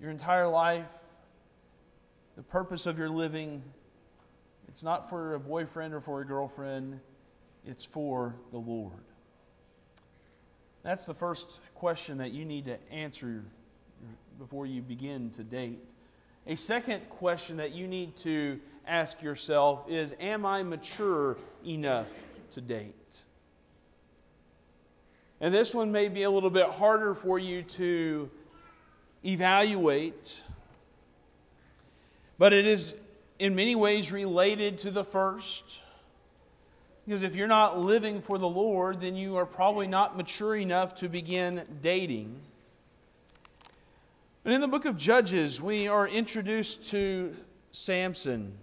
Your 0.01 0.12
entire 0.12 0.48
life, 0.48 0.91
the 2.36 2.43
purpose 2.43 2.86
of 2.86 2.98
your 2.98 3.07
living, 3.07 3.63
it's 4.67 4.83
not 4.83 5.10
for 5.10 5.36
a 5.36 5.39
boyfriend 5.39 5.93
or 5.93 6.01
for 6.01 6.19
a 6.19 6.25
girlfriend, 6.25 7.00
it's 7.65 7.86
for 7.86 8.36
the 8.51 8.57
Lord. 8.57 9.05
That's 10.83 11.05
the 11.05 11.13
first 11.13 11.62
question 11.75 12.17
that 12.17 12.31
you 12.31 12.43
need 12.43 12.65
to 12.65 12.77
answer 12.91 13.45
before 14.38 14.65
you 14.65 14.81
begin 14.81 15.29
to 15.31 15.43
date. 15.43 15.79
A 16.48 16.55
second 16.55 17.07
question 17.10 17.57
that 17.57 17.74
you 17.74 17.88
need 17.88 18.17
to 18.17 18.60
ask 18.88 19.22
yourself 19.22 19.90
is 19.90 20.14
Am 20.20 20.46
I 20.46 20.64
mature 20.64 21.38
enough 21.66 22.10
to 22.54 22.62
date? 22.62 22.96
And 25.40 25.54
this 25.54 25.74
one 25.74 25.92
may 25.92 26.08
be 26.08 26.24
a 26.24 26.30
little 26.30 26.52
bit 26.52 26.68
harder 26.68 27.16
for 27.16 27.40
you 27.40 27.64
to 27.64 28.30
evaluate, 29.26 30.40
but 32.38 32.54
it 32.54 32.68
is 32.68 32.94
in 33.40 33.56
many 33.56 33.76
ways 33.76 34.12
related 34.12 34.78
to 34.80 34.92
the 34.92 35.04
first. 35.04 35.80
Because 37.06 37.24
if 37.24 37.36
you're 37.36 37.48
not 37.48 37.80
living 37.80 38.22
for 38.22 38.38
the 38.38 38.48
Lord, 38.48 39.02
then 39.02 39.16
you 39.16 39.36
are 39.36 39.48
probably 39.48 39.88
not 39.88 40.16
mature 40.16 40.56
enough 40.56 40.94
to 40.96 41.10
begin 41.10 41.64
dating. 41.82 42.40
But 44.44 44.54
in 44.54 44.62
the 44.62 44.68
book 44.68 44.86
of 44.86 44.98
Judges, 44.98 45.60
we 45.60 45.88
are 45.88 46.08
introduced 46.08 46.90
to 46.92 47.36
Samson. 47.72 48.58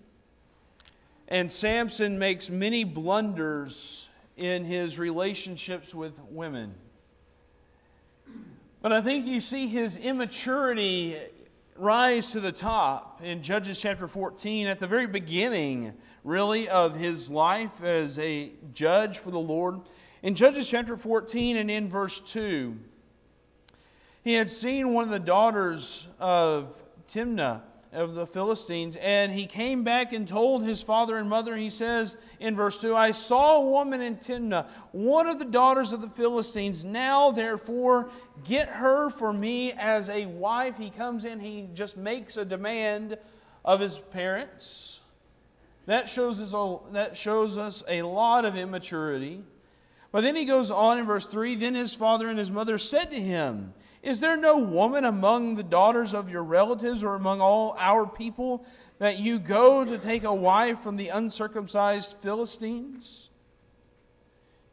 And 1.28 1.52
Samson 1.52 2.18
makes 2.18 2.50
many 2.50 2.84
blunders 2.84 4.08
in 4.36 4.64
his 4.64 4.98
relationships 4.98 5.94
with 5.94 6.18
women. 6.30 6.74
But 8.80 8.92
I 8.92 9.00
think 9.00 9.26
you 9.26 9.40
see 9.40 9.66
his 9.66 9.96
immaturity 9.96 11.16
rise 11.76 12.30
to 12.32 12.40
the 12.40 12.52
top 12.52 13.20
in 13.22 13.42
Judges 13.42 13.80
chapter 13.80 14.08
14 14.08 14.66
at 14.66 14.78
the 14.78 14.86
very 14.86 15.06
beginning 15.06 15.94
really, 16.24 16.68
of 16.68 16.96
his 16.96 17.30
life 17.30 17.82
as 17.82 18.18
a 18.18 18.50
judge 18.74 19.18
for 19.18 19.30
the 19.30 19.38
Lord. 19.38 19.80
In 20.22 20.34
Judges 20.34 20.68
chapter 20.68 20.96
14 20.96 21.56
and 21.56 21.70
in 21.70 21.88
verse 21.88 22.20
2, 22.20 22.76
he 24.24 24.34
had 24.34 24.50
seen 24.50 24.92
one 24.92 25.04
of 25.04 25.10
the 25.10 25.18
daughters 25.18 26.08
of 26.18 26.82
Timnah 27.08 27.62
of 27.92 28.14
the 28.14 28.26
Philistines, 28.26 28.96
and 28.96 29.32
he 29.32 29.46
came 29.46 29.82
back 29.82 30.12
and 30.12 30.28
told 30.28 30.62
his 30.62 30.82
father 30.82 31.16
and 31.16 31.28
mother, 31.28 31.56
he 31.56 31.70
says 31.70 32.16
in 32.38 32.54
verse 32.54 32.80
2, 32.80 32.94
I 32.94 33.12
saw 33.12 33.56
a 33.56 33.70
woman 33.70 34.00
in 34.00 34.16
Timnah, 34.16 34.68
one 34.92 35.26
of 35.26 35.38
the 35.38 35.44
daughters 35.44 35.92
of 35.92 36.00
the 36.00 36.08
Philistines. 36.08 36.84
Now, 36.84 37.30
therefore, 37.30 38.10
get 38.44 38.68
her 38.68 39.10
for 39.10 39.32
me 39.32 39.72
as 39.72 40.08
a 40.08 40.26
wife. 40.26 40.76
He 40.76 40.90
comes 40.90 41.24
in, 41.24 41.40
he 41.40 41.68
just 41.72 41.96
makes 41.96 42.36
a 42.36 42.44
demand 42.44 43.16
of 43.64 43.80
his 43.80 43.98
parents. 43.98 45.00
That 45.86 46.08
shows 46.08 46.40
us 46.40 46.52
a, 46.52 46.78
that 46.92 47.16
shows 47.16 47.56
us 47.56 47.82
a 47.88 48.02
lot 48.02 48.44
of 48.44 48.56
immaturity. 48.56 49.42
But 50.12 50.22
then 50.22 50.36
he 50.36 50.44
goes 50.44 50.70
on 50.70 50.98
in 50.98 51.06
verse 51.06 51.26
3 51.26 51.54
Then 51.54 51.74
his 51.74 51.94
father 51.94 52.28
and 52.28 52.38
his 52.38 52.50
mother 52.50 52.76
said 52.76 53.10
to 53.10 53.20
him, 53.20 53.72
Is 54.08 54.20
there 54.20 54.38
no 54.38 54.58
woman 54.58 55.04
among 55.04 55.54
the 55.54 55.62
daughters 55.62 56.14
of 56.14 56.30
your 56.30 56.42
relatives 56.42 57.04
or 57.04 57.14
among 57.14 57.42
all 57.42 57.76
our 57.78 58.06
people 58.06 58.64
that 58.98 59.18
you 59.18 59.38
go 59.38 59.84
to 59.84 59.98
take 59.98 60.24
a 60.24 60.32
wife 60.32 60.80
from 60.80 60.96
the 60.96 61.08
uncircumcised 61.08 62.16
Philistines? 62.18 63.28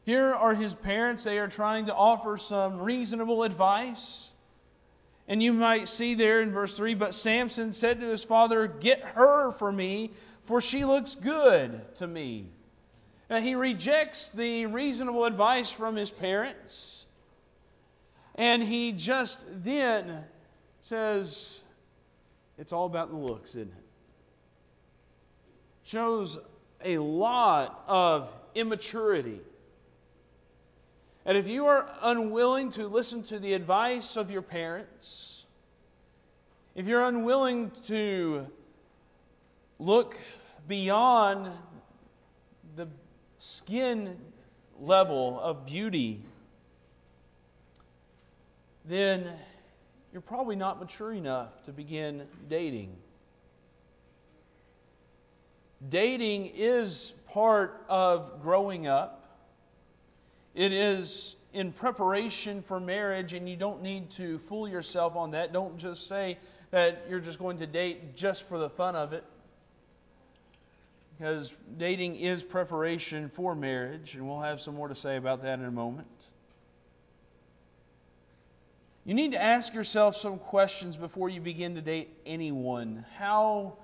Here 0.03 0.33
are 0.33 0.53
his 0.53 0.73
parents. 0.73 1.25
They 1.25 1.37
are 1.39 1.49
trying 1.49 1.87
to 1.87 1.93
offer 1.93 2.37
some 2.37 2.79
reasonable 2.79 3.43
advice. 3.43 4.31
And 5.27 5.43
you 5.43 5.51
might 5.51 5.89
see 5.89 6.13
there 6.13 6.41
in 6.41 6.51
verse 6.51 6.77
3 6.77 6.95
But 6.95 7.13
Samson 7.13 7.73
said 7.73 7.99
to 7.99 8.07
his 8.07 8.23
father, 8.23 8.67
Get 8.67 9.01
her 9.01 9.51
for 9.51 9.71
me 9.71 10.11
for 10.45 10.61
she 10.61 10.85
looks 10.85 11.15
good 11.15 11.95
to 11.95 12.07
me. 12.07 12.51
Now, 13.29 13.41
he 13.41 13.55
rejects 13.55 14.29
the 14.29 14.67
reasonable 14.67 15.25
advice 15.25 15.71
from 15.71 15.95
his 15.95 16.11
parents, 16.11 17.04
and 18.35 18.61
he 18.61 18.91
just 18.91 19.45
then 19.63 20.25
says, 20.81 21.63
It's 22.57 22.73
all 22.73 22.85
about 22.85 23.09
the 23.09 23.17
looks, 23.17 23.51
isn't 23.51 23.71
it? 23.71 23.83
Shows 25.83 26.37
a 26.83 26.97
lot 26.97 27.83
of 27.87 28.29
immaturity. 28.53 29.39
And 31.25 31.37
if 31.37 31.47
you 31.47 31.65
are 31.65 31.89
unwilling 32.01 32.69
to 32.71 32.87
listen 32.87 33.23
to 33.23 33.39
the 33.39 33.53
advice 33.53 34.15
of 34.15 34.29
your 34.29 34.41
parents, 34.41 35.45
if 36.75 36.87
you're 36.87 37.03
unwilling 37.03 37.71
to 37.85 38.47
look 39.79 40.17
beyond 40.67 41.51
the 42.75 42.87
skin 43.37 44.17
level 44.79 45.39
of 45.39 45.65
beauty, 45.65 46.21
then 48.87 49.29
you're 50.11 50.21
probably 50.21 50.55
not 50.55 50.79
mature 50.79 51.13
enough 51.13 51.63
to 51.63 51.71
begin 51.71 52.23
dating. 52.49 52.95
Dating 55.89 56.51
is 56.55 57.13
part 57.27 57.85
of 57.89 58.41
growing 58.41 58.87
up. 58.87 59.39
It 60.53 60.71
is 60.71 61.35
in 61.53 61.71
preparation 61.71 62.61
for 62.61 62.79
marriage, 62.79 63.33
and 63.33 63.47
you 63.47 63.55
don't 63.55 63.81
need 63.81 64.09
to 64.11 64.39
fool 64.39 64.67
yourself 64.67 65.15
on 65.15 65.31
that. 65.31 65.51
Don't 65.51 65.77
just 65.77 66.07
say 66.07 66.37
that 66.71 67.05
you're 67.09 67.19
just 67.19 67.39
going 67.39 67.57
to 67.59 67.67
date 67.67 68.15
just 68.15 68.47
for 68.47 68.57
the 68.57 68.69
fun 68.69 68.95
of 68.95 69.13
it 69.13 69.23
because 71.17 71.55
dating 71.77 72.15
is 72.15 72.43
preparation 72.43 73.29
for 73.29 73.55
marriage, 73.55 74.15
and 74.15 74.27
we'll 74.27 74.41
have 74.41 74.59
some 74.59 74.75
more 74.75 74.87
to 74.87 74.95
say 74.95 75.15
about 75.15 75.41
that 75.43 75.59
in 75.59 75.65
a 75.65 75.71
moment. 75.71 76.27
You 79.07 79.13
need 79.13 79.33
to 79.33 79.41
ask 79.41 79.75
yourself 79.75 80.15
some 80.15 80.39
questions 80.39 80.97
before 80.97 81.29
you 81.29 81.39
begin 81.39 81.75
to 81.75 81.81
date 81.81 82.09
anyone. 82.25 83.05
How 83.17 83.77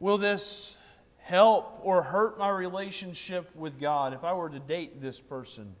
will 0.00 0.18
this 0.18 0.76
help 1.18 1.78
or 1.84 2.02
hurt 2.02 2.36
my 2.36 2.48
relationship 2.48 3.48
with 3.54 3.78
God 3.78 4.12
if 4.12 4.24
I 4.24 4.32
were 4.32 4.50
to 4.50 4.58
date 4.58 5.00
this 5.00 5.20
person? 5.20 5.76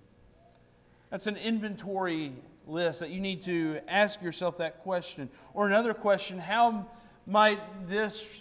That's 1.10 1.26
an 1.26 1.36
inventory 1.36 2.32
list 2.64 3.00
that 3.00 3.10
you 3.10 3.20
need 3.20 3.42
to 3.42 3.80
ask 3.88 4.22
yourself 4.22 4.58
that 4.58 4.84
question. 4.84 5.30
Or 5.52 5.66
another 5.66 5.92
question 5.92 6.38
how 6.38 6.86
might 7.26 7.88
this 7.88 8.40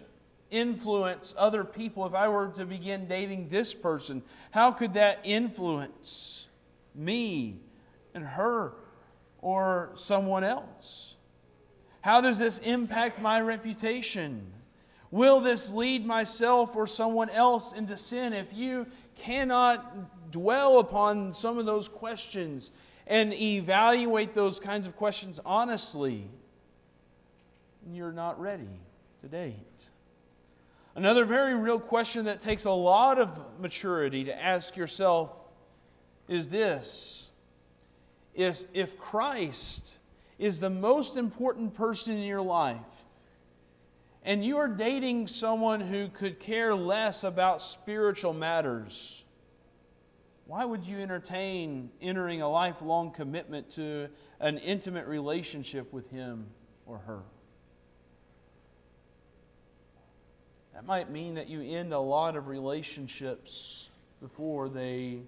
influence 0.51 1.33
other 1.39 1.63
people 1.63 2.05
if 2.05 2.13
I 2.13 2.27
were 2.27 2.49
to 2.49 2.65
begin 2.65 3.07
dating 3.07 3.49
this 3.49 3.73
person? 3.73 4.21
How 4.51 4.69
could 4.69 4.93
that 4.93 5.21
influence 5.23 6.49
me 6.93 7.61
and 8.13 8.23
her 8.23 8.73
or 9.45 9.91
someone 9.93 10.43
else? 10.43 11.13
How 12.01 12.19
does 12.19 12.39
this 12.39 12.57
impact 12.57 13.21
my 13.21 13.39
reputation? 13.39 14.51
Will 15.11 15.39
this 15.39 15.71
lead 15.71 16.03
myself 16.03 16.75
or 16.75 16.87
someone 16.87 17.29
else 17.29 17.71
into 17.71 17.95
sin? 17.95 18.33
If 18.33 18.55
you 18.55 18.87
cannot 19.13 20.31
dwell 20.31 20.79
upon 20.79 21.35
some 21.35 21.59
of 21.59 21.67
those 21.67 21.87
questions 21.87 22.71
and 23.05 23.35
evaluate 23.35 24.33
those 24.33 24.59
kinds 24.59 24.87
of 24.87 24.95
questions 24.95 25.39
honestly, 25.45 26.27
you're 27.93 28.11
not 28.11 28.41
ready 28.41 28.79
to 29.21 29.27
date. 29.27 29.89
Another 30.95 31.23
very 31.23 31.53
real 31.53 31.79
question 31.79 32.25
that 32.25 32.39
takes 32.39 32.65
a 32.65 32.71
lot 32.71 33.19
of 33.19 33.39
maturity 33.59 34.23
to 34.23 34.43
ask 34.43 34.75
yourself 34.75 35.37
is 36.27 36.49
this 36.49 37.24
is 38.35 38.65
if 38.73 38.97
Christ 38.97 39.97
is 40.37 40.59
the 40.59 40.69
most 40.69 41.17
important 41.17 41.73
person 41.73 42.17
in 42.17 42.23
your 42.23 42.41
life, 42.41 42.79
and 44.23 44.43
you 44.43 44.57
are 44.57 44.67
dating 44.67 45.27
someone 45.27 45.79
who 45.79 46.07
could 46.09 46.39
care 46.39 46.75
less 46.75 47.23
about 47.23 47.61
spiritual 47.61 48.33
matters, 48.33 49.23
why 50.47 50.65
would 50.65 50.85
you 50.85 50.97
entertain 50.99 51.89
entering 52.01 52.41
a 52.41 52.49
lifelong 52.49 53.11
commitment 53.11 53.71
to 53.75 54.09
an 54.39 54.57
intimate 54.59 55.07
relationship 55.07 55.91
with 55.91 56.09
him 56.11 56.47
or 56.85 56.99
her? 56.99 57.21
That 60.73 60.85
might 60.85 61.09
mean 61.09 61.35
that 61.35 61.47
you 61.47 61.61
end 61.61 61.93
a 61.93 61.99
lot 61.99 62.35
of 62.35 62.47
relationships 62.47 63.89
before 64.21 64.69
they 64.69 65.21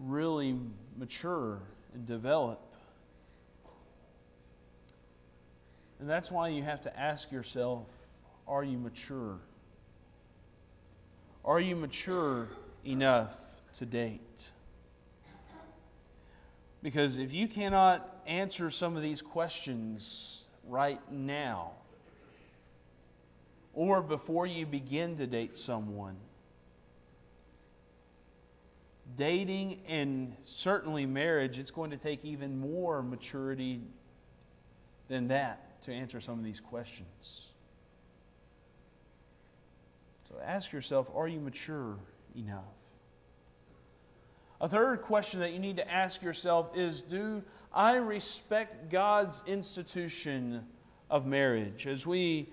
really 0.00 0.58
mature 0.96 1.60
and 1.94 2.06
develop. 2.06 2.60
And 5.98 6.08
that's 6.08 6.32
why 6.32 6.48
you 6.48 6.62
have 6.62 6.80
to 6.82 6.98
ask 6.98 7.30
yourself 7.30 7.86
are 8.48 8.64
you 8.64 8.78
mature? 8.78 9.38
Are 11.44 11.60
you 11.60 11.76
mature 11.76 12.48
enough 12.84 13.36
to 13.78 13.86
date? 13.86 14.50
Because 16.82 17.18
if 17.18 17.32
you 17.32 17.46
cannot 17.46 18.22
answer 18.26 18.70
some 18.70 18.96
of 18.96 19.02
these 19.02 19.22
questions 19.22 20.44
right 20.66 21.00
now, 21.12 21.72
or 23.74 24.02
before 24.02 24.46
you 24.46 24.66
begin 24.66 25.16
to 25.18 25.26
date 25.26 25.56
someone, 25.56 26.16
dating 29.16 29.80
and 29.88 30.36
certainly 30.44 31.06
marriage, 31.06 31.58
it's 31.58 31.70
going 31.70 31.90
to 31.90 31.96
take 31.96 32.24
even 32.24 32.58
more 32.60 33.02
maturity 33.02 33.80
than 35.08 35.28
that 35.28 35.82
to 35.82 35.92
answer 35.92 36.20
some 36.20 36.38
of 36.38 36.44
these 36.44 36.60
questions. 36.60 37.48
So 40.28 40.36
ask 40.44 40.72
yourself 40.72 41.08
are 41.14 41.26
you 41.28 41.40
mature 41.40 41.96
enough? 42.36 42.64
A 44.60 44.68
third 44.68 45.02
question 45.02 45.40
that 45.40 45.52
you 45.52 45.58
need 45.58 45.76
to 45.76 45.90
ask 45.90 46.22
yourself 46.22 46.76
is 46.76 47.00
Do 47.00 47.42
I 47.72 47.96
respect 47.96 48.90
God's 48.90 49.42
institution 49.46 50.66
of 51.08 51.26
marriage? 51.26 51.86
As 51.86 52.06
we 52.06 52.48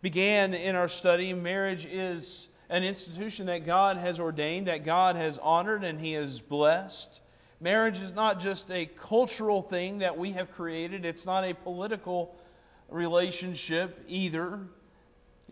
began 0.00 0.54
in 0.54 0.76
our 0.76 0.88
study, 0.88 1.32
marriage 1.32 1.86
is 1.86 2.48
an 2.74 2.82
institution 2.82 3.46
that 3.46 3.64
God 3.64 3.98
has 3.98 4.18
ordained, 4.18 4.66
that 4.66 4.84
God 4.84 5.14
has 5.14 5.38
honored, 5.38 5.84
and 5.84 6.00
He 6.00 6.14
has 6.14 6.40
blessed. 6.40 7.20
Marriage 7.60 8.00
is 8.00 8.12
not 8.12 8.40
just 8.40 8.68
a 8.68 8.86
cultural 8.86 9.62
thing 9.62 9.98
that 9.98 10.18
we 10.18 10.32
have 10.32 10.50
created, 10.50 11.04
it's 11.04 11.24
not 11.24 11.44
a 11.44 11.54
political 11.54 12.34
relationship 12.88 14.04
either. 14.08 14.58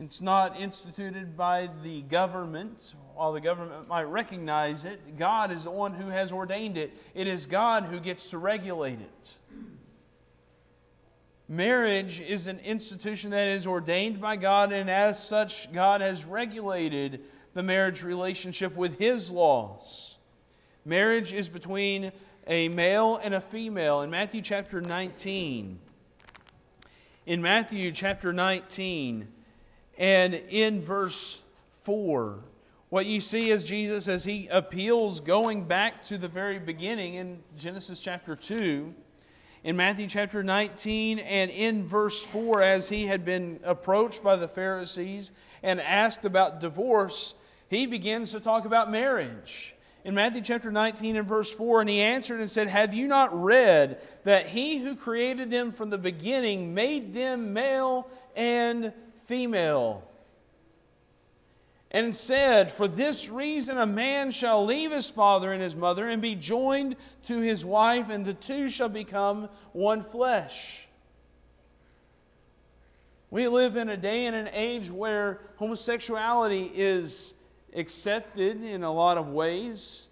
It's 0.00 0.20
not 0.20 0.58
instituted 0.58 1.36
by 1.36 1.70
the 1.84 2.02
government, 2.02 2.92
while 3.14 3.32
the 3.32 3.40
government 3.40 3.86
might 3.86 4.04
recognize 4.04 4.84
it. 4.84 5.16
God 5.16 5.52
is 5.52 5.62
the 5.62 5.70
one 5.70 5.92
who 5.92 6.08
has 6.08 6.32
ordained 6.32 6.76
it. 6.76 6.92
It 7.14 7.28
is 7.28 7.46
God 7.46 7.84
who 7.84 8.00
gets 8.00 8.30
to 8.30 8.38
regulate 8.38 9.00
it. 9.00 9.38
Marriage 11.52 12.18
is 12.18 12.46
an 12.46 12.58
institution 12.60 13.28
that 13.32 13.46
is 13.46 13.66
ordained 13.66 14.18
by 14.18 14.36
God, 14.36 14.72
and 14.72 14.88
as 14.88 15.22
such, 15.22 15.70
God 15.70 16.00
has 16.00 16.24
regulated 16.24 17.20
the 17.52 17.62
marriage 17.62 18.02
relationship 18.02 18.74
with 18.74 18.98
His 18.98 19.30
laws. 19.30 20.16
Marriage 20.86 21.34
is 21.34 21.50
between 21.50 22.10
a 22.46 22.70
male 22.70 23.20
and 23.22 23.34
a 23.34 23.40
female. 23.42 24.00
In 24.00 24.08
Matthew 24.08 24.40
chapter 24.40 24.80
19, 24.80 25.78
in 27.26 27.42
Matthew 27.42 27.92
chapter 27.92 28.32
19, 28.32 29.28
and 29.98 30.32
in 30.32 30.80
verse 30.80 31.42
4, 31.82 32.38
what 32.88 33.04
you 33.04 33.20
see 33.20 33.50
is 33.50 33.66
Jesus 33.66 34.08
as 34.08 34.24
he 34.24 34.48
appeals 34.48 35.20
going 35.20 35.64
back 35.64 36.02
to 36.04 36.16
the 36.16 36.28
very 36.28 36.58
beginning 36.58 37.16
in 37.16 37.42
Genesis 37.58 38.00
chapter 38.00 38.34
2 38.34 38.94
in 39.64 39.76
Matthew 39.76 40.08
chapter 40.08 40.42
19 40.42 41.20
and 41.20 41.50
in 41.50 41.86
verse 41.86 42.22
4, 42.24 42.62
as 42.62 42.88
he 42.88 43.06
had 43.06 43.24
been 43.24 43.60
approached 43.62 44.22
by 44.22 44.36
the 44.36 44.48
Pharisees 44.48 45.30
and 45.62 45.80
asked 45.80 46.24
about 46.24 46.60
divorce, 46.60 47.34
he 47.68 47.86
begins 47.86 48.32
to 48.32 48.40
talk 48.40 48.64
about 48.64 48.90
marriage. 48.90 49.74
In 50.04 50.16
Matthew 50.16 50.42
chapter 50.42 50.72
19 50.72 51.14
and 51.14 51.28
verse 51.28 51.54
4, 51.54 51.82
and 51.82 51.88
he 51.88 52.00
answered 52.00 52.40
and 52.40 52.50
said, 52.50 52.66
Have 52.66 52.92
you 52.92 53.06
not 53.06 53.30
read 53.32 54.02
that 54.24 54.48
he 54.48 54.78
who 54.78 54.96
created 54.96 55.48
them 55.48 55.70
from 55.70 55.90
the 55.90 55.98
beginning 55.98 56.74
made 56.74 57.12
them 57.12 57.52
male 57.52 58.10
and 58.34 58.92
female? 59.26 60.02
And 61.92 62.16
said, 62.16 62.72
For 62.72 62.88
this 62.88 63.28
reason 63.28 63.76
a 63.76 63.86
man 63.86 64.30
shall 64.30 64.64
leave 64.64 64.90
his 64.90 65.08
father 65.08 65.52
and 65.52 65.62
his 65.62 65.76
mother 65.76 66.08
and 66.08 66.20
be 66.20 66.34
joined 66.34 66.96
to 67.24 67.38
his 67.38 67.64
wife, 67.64 68.08
and 68.08 68.24
the 68.24 68.34
two 68.34 68.68
shall 68.70 68.88
become 68.88 69.48
one 69.72 70.02
flesh. 70.02 70.88
We 73.30 73.46
live 73.46 73.76
in 73.76 73.90
a 73.90 73.96
day 73.96 74.26
and 74.26 74.34
an 74.34 74.48
age 74.52 74.90
where 74.90 75.40
homosexuality 75.56 76.70
is 76.74 77.34
accepted 77.74 78.62
in 78.62 78.82
a 78.82 78.92
lot 78.92 79.18
of 79.18 79.28
ways, 79.28 80.08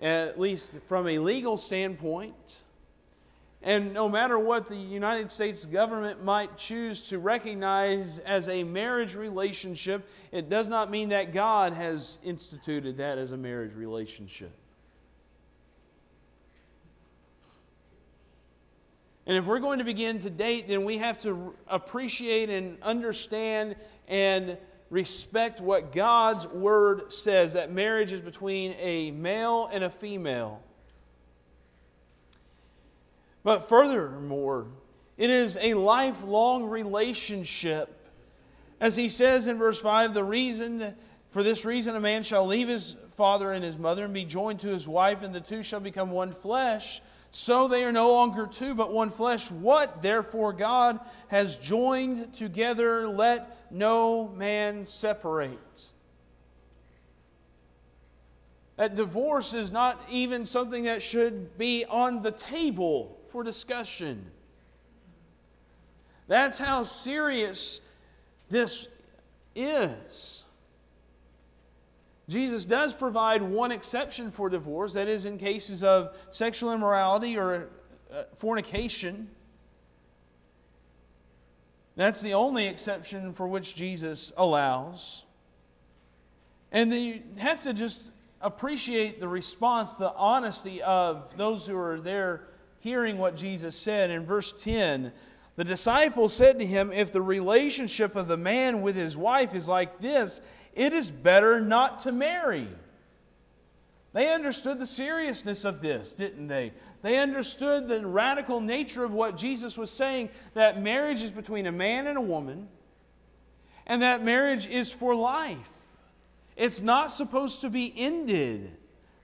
at 0.00 0.38
least 0.38 0.80
from 0.86 1.08
a 1.08 1.18
legal 1.20 1.56
standpoint. 1.56 2.62
And 3.62 3.92
no 3.92 4.08
matter 4.08 4.38
what 4.38 4.66
the 4.66 4.76
United 4.76 5.30
States 5.30 5.66
government 5.66 6.24
might 6.24 6.56
choose 6.56 7.08
to 7.08 7.18
recognize 7.18 8.18
as 8.20 8.48
a 8.48 8.64
marriage 8.64 9.14
relationship, 9.14 10.08
it 10.32 10.48
does 10.48 10.66
not 10.66 10.90
mean 10.90 11.10
that 11.10 11.34
God 11.34 11.74
has 11.74 12.16
instituted 12.24 12.96
that 12.98 13.18
as 13.18 13.32
a 13.32 13.36
marriage 13.36 13.74
relationship. 13.74 14.52
And 19.26 19.36
if 19.36 19.44
we're 19.44 19.60
going 19.60 19.78
to 19.78 19.84
begin 19.84 20.18
to 20.20 20.30
date, 20.30 20.66
then 20.66 20.84
we 20.84 20.98
have 20.98 21.20
to 21.22 21.54
appreciate 21.68 22.48
and 22.48 22.78
understand 22.82 23.76
and 24.08 24.56
respect 24.88 25.60
what 25.60 25.92
God's 25.92 26.46
Word 26.48 27.12
says 27.12 27.52
that 27.52 27.70
marriage 27.70 28.10
is 28.10 28.20
between 28.20 28.72
a 28.80 29.10
male 29.12 29.68
and 29.70 29.84
a 29.84 29.90
female. 29.90 30.62
But 33.42 33.68
furthermore, 33.68 34.66
it 35.16 35.30
is 35.30 35.58
a 35.60 35.74
lifelong 35.74 36.64
relationship. 36.64 37.96
As 38.80 38.96
he 38.96 39.08
says 39.08 39.46
in 39.46 39.58
verse 39.58 39.80
5, 39.80 40.14
the 40.14 40.24
reason, 40.24 40.94
for 41.30 41.42
this 41.42 41.64
reason, 41.64 41.94
a 41.94 42.00
man 42.00 42.22
shall 42.22 42.46
leave 42.46 42.68
his 42.68 42.96
father 43.16 43.52
and 43.52 43.64
his 43.64 43.78
mother 43.78 44.04
and 44.04 44.14
be 44.14 44.24
joined 44.24 44.60
to 44.60 44.68
his 44.68 44.88
wife, 44.88 45.22
and 45.22 45.34
the 45.34 45.40
two 45.40 45.62
shall 45.62 45.80
become 45.80 46.10
one 46.10 46.32
flesh. 46.32 47.00
So 47.32 47.68
they 47.68 47.84
are 47.84 47.92
no 47.92 48.12
longer 48.12 48.46
two, 48.46 48.74
but 48.74 48.92
one 48.92 49.10
flesh. 49.10 49.50
What 49.50 50.02
therefore 50.02 50.52
God 50.52 50.98
has 51.28 51.56
joined 51.56 52.34
together, 52.34 53.06
let 53.06 53.70
no 53.70 54.28
man 54.28 54.86
separate. 54.86 55.88
That 58.76 58.96
divorce 58.96 59.52
is 59.52 59.70
not 59.70 60.02
even 60.08 60.46
something 60.46 60.84
that 60.84 61.02
should 61.02 61.58
be 61.58 61.84
on 61.84 62.22
the 62.22 62.32
table 62.32 63.19
for 63.30 63.42
discussion. 63.42 64.26
That's 66.28 66.58
how 66.58 66.84
serious 66.84 67.80
this 68.50 68.86
is. 69.54 70.44
Jesus 72.28 72.64
does 72.64 72.94
provide 72.94 73.42
one 73.42 73.72
exception 73.72 74.30
for 74.30 74.48
divorce, 74.48 74.92
that 74.92 75.08
is, 75.08 75.24
in 75.24 75.36
cases 75.38 75.82
of 75.82 76.16
sexual 76.30 76.72
immorality 76.72 77.36
or 77.36 77.68
uh, 78.14 78.22
fornication. 78.36 79.28
That's 81.96 82.20
the 82.20 82.34
only 82.34 82.68
exception 82.68 83.32
for 83.32 83.48
which 83.48 83.74
Jesus 83.74 84.32
allows. 84.36 85.24
And 86.70 86.92
then 86.92 87.02
you 87.02 87.22
have 87.38 87.62
to 87.62 87.74
just 87.74 88.00
appreciate 88.40 89.18
the 89.18 89.26
response, 89.26 89.94
the 89.94 90.14
honesty 90.14 90.80
of 90.82 91.36
those 91.36 91.66
who 91.66 91.76
are 91.76 91.98
there 91.98 92.46
hearing 92.80 93.18
what 93.18 93.36
Jesus 93.36 93.76
said. 93.76 94.10
In 94.10 94.26
verse 94.26 94.52
10, 94.52 95.12
the 95.56 95.64
disciples 95.64 96.32
said 96.32 96.58
to 96.58 96.66
him, 96.66 96.92
If 96.92 97.12
the 97.12 97.22
relationship 97.22 98.16
of 98.16 98.28
the 98.28 98.36
man 98.36 98.82
with 98.82 98.96
his 98.96 99.16
wife 99.16 99.54
is 99.54 99.68
like 99.68 100.00
this, 100.00 100.40
it 100.74 100.92
is 100.92 101.10
better 101.10 101.60
not 101.60 102.00
to 102.00 102.12
marry. 102.12 102.68
They 104.12 104.32
understood 104.32 104.78
the 104.78 104.86
seriousness 104.86 105.64
of 105.64 105.82
this, 105.82 106.14
didn't 106.14 106.48
they? 106.48 106.72
They 107.02 107.18
understood 107.18 107.86
the 107.86 108.04
radical 108.06 108.60
nature 108.60 109.04
of 109.04 109.12
what 109.12 109.36
Jesus 109.36 109.78
was 109.78 109.90
saying 109.90 110.30
that 110.54 110.82
marriage 110.82 111.22
is 111.22 111.30
between 111.30 111.66
a 111.66 111.72
man 111.72 112.06
and 112.06 112.18
a 112.18 112.22
woman, 112.22 112.68
and 113.86 114.02
that 114.02 114.24
marriage 114.24 114.66
is 114.66 114.92
for 114.92 115.14
life. 115.14 115.68
It's 116.56 116.82
not 116.82 117.10
supposed 117.10 117.60
to 117.60 117.70
be 117.70 117.92
ended 117.96 118.76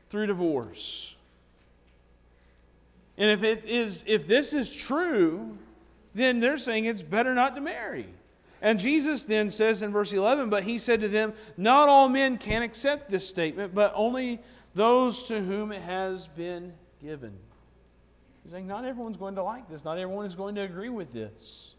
through 0.09 0.27
divorce. 0.27 1.16
And 3.19 3.31
if 3.31 3.43
it 3.43 3.65
is 3.65 4.05
if 4.07 4.27
this 4.27 4.53
is 4.53 4.75
true, 4.75 5.59
then 6.15 6.41
they're 6.41 6.59
saying 6.59 6.87
it's 6.87 7.03
better 7.03 7.35
not 7.35 7.55
to 7.57 7.61
marry. 7.61 8.07
And 8.63 8.81
Jesus 8.81 9.25
then 9.25 9.51
says 9.51 9.83
in 9.83 9.93
verse 9.93 10.13
11, 10.13 10.51
but 10.51 10.63
he 10.65 10.79
said 10.79 11.01
to 11.03 11.09
them, 11.09 11.35
not 11.57 11.89
all 11.89 12.09
men 12.09 12.39
can 12.39 12.63
accept 12.63 13.11
this 13.11 13.29
statement, 13.29 13.75
but 13.75 13.93
only 13.95 14.41
those 14.75 15.23
to 15.25 15.41
whom 15.41 15.73
it 15.73 15.83
has 15.83 16.27
been 16.27 16.73
given. 17.01 17.33
He's 18.43 18.53
saying, 18.53 18.67
not 18.67 18.85
everyone's 18.85 19.19
going 19.19 19.35
to 19.37 19.43
like 19.43 19.69
this. 19.69 19.85
Not 19.85 19.99
everyone 19.99 20.27
is 20.27 20.35
going 20.35 20.55
to 20.55 20.63
agree 20.63 20.89
with 20.89 21.13
this. 21.13 21.76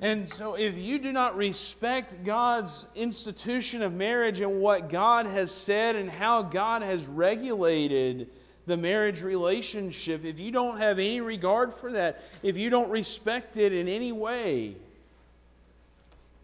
And 0.00 0.28
so, 0.28 0.54
if 0.54 0.76
you 0.76 0.98
do 0.98 1.12
not 1.12 1.36
respect 1.36 2.24
God's 2.24 2.86
institution 2.94 3.80
of 3.82 3.92
marriage 3.92 4.40
and 4.40 4.60
what 4.60 4.88
God 4.88 5.26
has 5.26 5.50
said 5.50 5.96
and 5.96 6.10
how 6.10 6.42
God 6.42 6.82
has 6.82 7.06
regulated 7.06 8.28
the 8.66 8.76
marriage 8.76 9.22
relationship, 9.22 10.24
if 10.24 10.40
you 10.40 10.50
don't 10.50 10.78
have 10.78 10.98
any 10.98 11.20
regard 11.20 11.72
for 11.72 11.92
that, 11.92 12.22
if 12.42 12.56
you 12.56 12.70
don't 12.70 12.90
respect 12.90 13.56
it 13.56 13.72
in 13.72 13.88
any 13.88 14.10
way, 14.10 14.76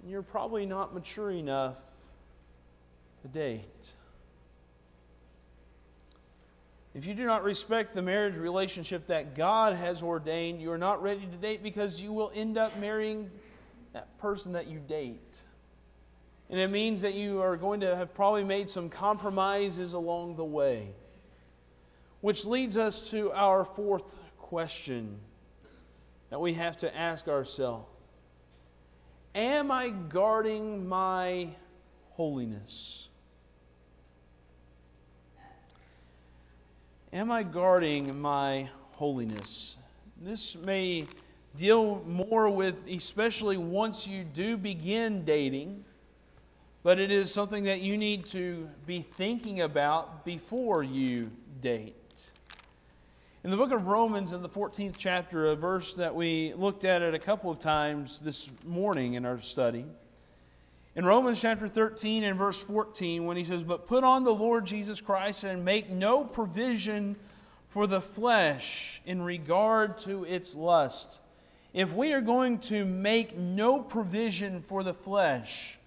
you're 0.06 0.22
probably 0.22 0.64
not 0.64 0.94
mature 0.94 1.30
enough 1.30 1.76
to 3.22 3.28
date. 3.28 3.90
If 6.94 7.06
you 7.06 7.14
do 7.14 7.24
not 7.24 7.44
respect 7.44 7.94
the 7.94 8.02
marriage 8.02 8.36
relationship 8.36 9.06
that 9.06 9.36
God 9.36 9.76
has 9.76 10.02
ordained, 10.02 10.60
you 10.60 10.72
are 10.72 10.78
not 10.78 11.02
ready 11.02 11.20
to 11.20 11.36
date 11.36 11.62
because 11.62 12.02
you 12.02 12.12
will 12.12 12.32
end 12.34 12.58
up 12.58 12.76
marrying 12.78 13.30
that 13.92 14.18
person 14.18 14.52
that 14.52 14.66
you 14.68 14.78
date. 14.78 15.42
And 16.48 16.58
it 16.58 16.70
means 16.70 17.02
that 17.02 17.14
you 17.14 17.40
are 17.40 17.56
going 17.56 17.80
to 17.80 17.94
have 17.94 18.14
probably 18.14 18.44
made 18.44 18.68
some 18.68 18.88
compromises 18.88 19.92
along 19.92 20.36
the 20.36 20.44
way. 20.44 20.88
Which 22.20 22.44
leads 22.44 22.76
us 22.76 23.10
to 23.10 23.32
our 23.32 23.64
fourth 23.64 24.14
question 24.38 25.20
that 26.30 26.40
we 26.40 26.54
have 26.54 26.76
to 26.78 26.96
ask 26.96 27.28
ourselves 27.28 27.86
Am 29.34 29.70
I 29.70 29.90
guarding 29.90 30.88
my 30.88 31.50
holiness? 32.10 33.08
Am 37.12 37.30
I 37.30 37.42
guarding 37.42 38.20
my 38.20 38.68
holiness? 38.92 39.76
This 40.20 40.56
may 40.56 41.06
deal 41.56 42.02
more 42.06 42.48
with, 42.48 42.88
especially 42.88 43.56
once 43.56 44.06
you 44.06 44.24
do 44.24 44.56
begin 44.56 45.24
dating, 45.24 45.84
but 46.82 46.98
it 46.98 47.10
is 47.10 47.32
something 47.32 47.64
that 47.64 47.80
you 47.80 47.98
need 47.98 48.26
to 48.26 48.68
be 48.86 49.02
thinking 49.02 49.60
about 49.60 50.24
before 50.24 50.82
you 50.82 51.30
date. 51.60 51.94
In 53.42 53.50
the 53.50 53.56
book 53.56 53.72
of 53.72 53.86
Romans, 53.86 54.32
in 54.32 54.42
the 54.42 54.48
14th 54.48 54.96
chapter, 54.98 55.46
a 55.46 55.56
verse 55.56 55.94
that 55.94 56.14
we 56.14 56.52
looked 56.54 56.84
at 56.84 57.02
it 57.02 57.14
a 57.14 57.18
couple 57.18 57.50
of 57.50 57.58
times 57.58 58.18
this 58.18 58.50
morning 58.64 59.14
in 59.14 59.24
our 59.24 59.40
study. 59.40 59.86
In 60.94 61.04
Romans 61.04 61.40
chapter 61.40 61.68
13 61.68 62.24
and 62.24 62.36
verse 62.36 62.62
14, 62.62 63.24
when 63.24 63.36
he 63.36 63.44
says, 63.44 63.62
But 63.62 63.86
put 63.86 64.04
on 64.04 64.24
the 64.24 64.34
Lord 64.34 64.66
Jesus 64.66 65.00
Christ 65.00 65.44
and 65.44 65.64
make 65.64 65.88
no 65.88 66.24
provision 66.24 67.16
for 67.68 67.86
the 67.86 68.00
flesh 68.00 69.00
in 69.06 69.22
regard 69.22 69.96
to 69.98 70.24
its 70.24 70.54
lust. 70.54 71.20
If 71.72 71.94
we 71.94 72.12
are 72.12 72.20
going 72.20 72.58
to 72.60 72.84
make 72.84 73.36
no 73.36 73.80
provision 73.80 74.60
for 74.60 74.82
the 74.82 74.94
flesh, 74.94 75.78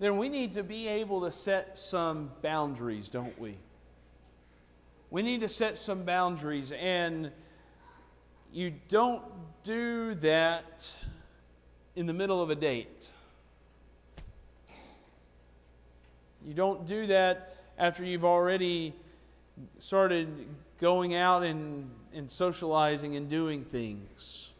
then 0.00 0.16
we 0.16 0.28
need 0.28 0.54
to 0.54 0.64
be 0.64 0.88
able 0.88 1.20
to 1.20 1.30
set 1.30 1.78
some 1.78 2.32
boundaries, 2.42 3.08
don't 3.08 3.38
we? 3.38 3.56
We 5.10 5.22
need 5.22 5.42
to 5.42 5.48
set 5.48 5.78
some 5.78 6.02
boundaries, 6.02 6.72
and 6.72 7.30
you 8.52 8.74
don't 8.88 9.22
do 9.62 10.14
that 10.16 10.92
in 11.94 12.06
the 12.06 12.12
middle 12.12 12.42
of 12.42 12.50
a 12.50 12.56
date. 12.56 13.10
You 16.44 16.54
don't 16.54 16.84
do 16.84 17.06
that 17.06 17.54
after 17.78 18.04
you've 18.04 18.24
already 18.24 18.94
started 19.78 20.48
going 20.82 21.14
out 21.14 21.44
and, 21.44 21.88
and 22.12 22.28
socializing 22.28 23.14
and 23.14 23.30
doing 23.30 23.64
things. 23.64 24.50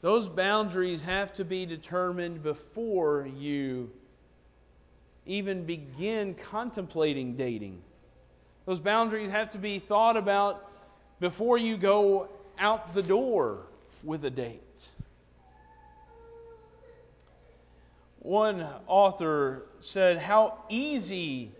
Those 0.00 0.28
boundaries 0.28 1.02
have 1.02 1.34
to 1.34 1.44
be 1.44 1.66
determined 1.66 2.44
before 2.44 3.28
you 3.36 3.90
even 5.26 5.64
begin 5.64 6.36
contemplating 6.36 7.34
dating. 7.34 7.82
Those 8.64 8.78
boundaries 8.78 9.28
have 9.30 9.50
to 9.50 9.58
be 9.58 9.80
thought 9.80 10.16
about 10.16 10.70
before 11.18 11.58
you 11.58 11.76
go 11.76 12.28
out 12.56 12.94
the 12.94 13.02
door 13.02 13.62
with 14.04 14.24
a 14.24 14.30
date. 14.30 14.86
One 18.20 18.64
author 18.86 19.64
said, 19.80 20.18
How 20.18 20.58
easy 20.68 21.50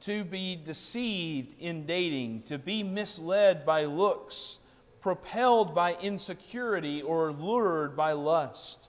to 0.00 0.24
be 0.24 0.56
deceived 0.56 1.54
in 1.58 1.86
dating, 1.86 2.42
to 2.42 2.58
be 2.58 2.82
misled 2.82 3.66
by 3.66 3.84
looks, 3.84 4.58
propelled 5.00 5.74
by 5.74 5.94
insecurity, 6.00 7.02
or 7.02 7.32
lured 7.32 7.96
by 7.96 8.12
lust, 8.12 8.88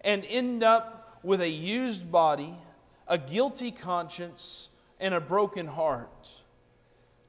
and 0.00 0.24
end 0.26 0.62
up 0.62 1.18
with 1.22 1.40
a 1.40 1.48
used 1.48 2.10
body, 2.10 2.54
a 3.08 3.18
guilty 3.18 3.70
conscience, 3.70 4.68
and 4.98 5.14
a 5.14 5.20
broken 5.20 5.66
heart. 5.66 6.28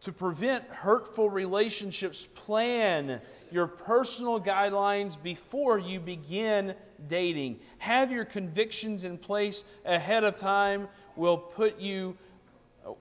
To 0.01 0.11
prevent 0.13 0.65
hurtful 0.69 1.29
relationships, 1.29 2.27
plan 2.33 3.19
your 3.51 3.67
personal 3.67 4.39
guidelines 4.39 5.21
before 5.21 5.79
you 5.79 5.99
begin 5.99 6.75
dating. 7.07 7.59
Have 7.79 8.11
your 8.11 8.23
convictions 8.23 9.03
in 9.03 9.17
place 9.17 9.63
ahead 9.85 10.23
of 10.23 10.37
time 10.37 10.87
will 11.15 11.37
put 11.37 11.79
you 11.79 12.15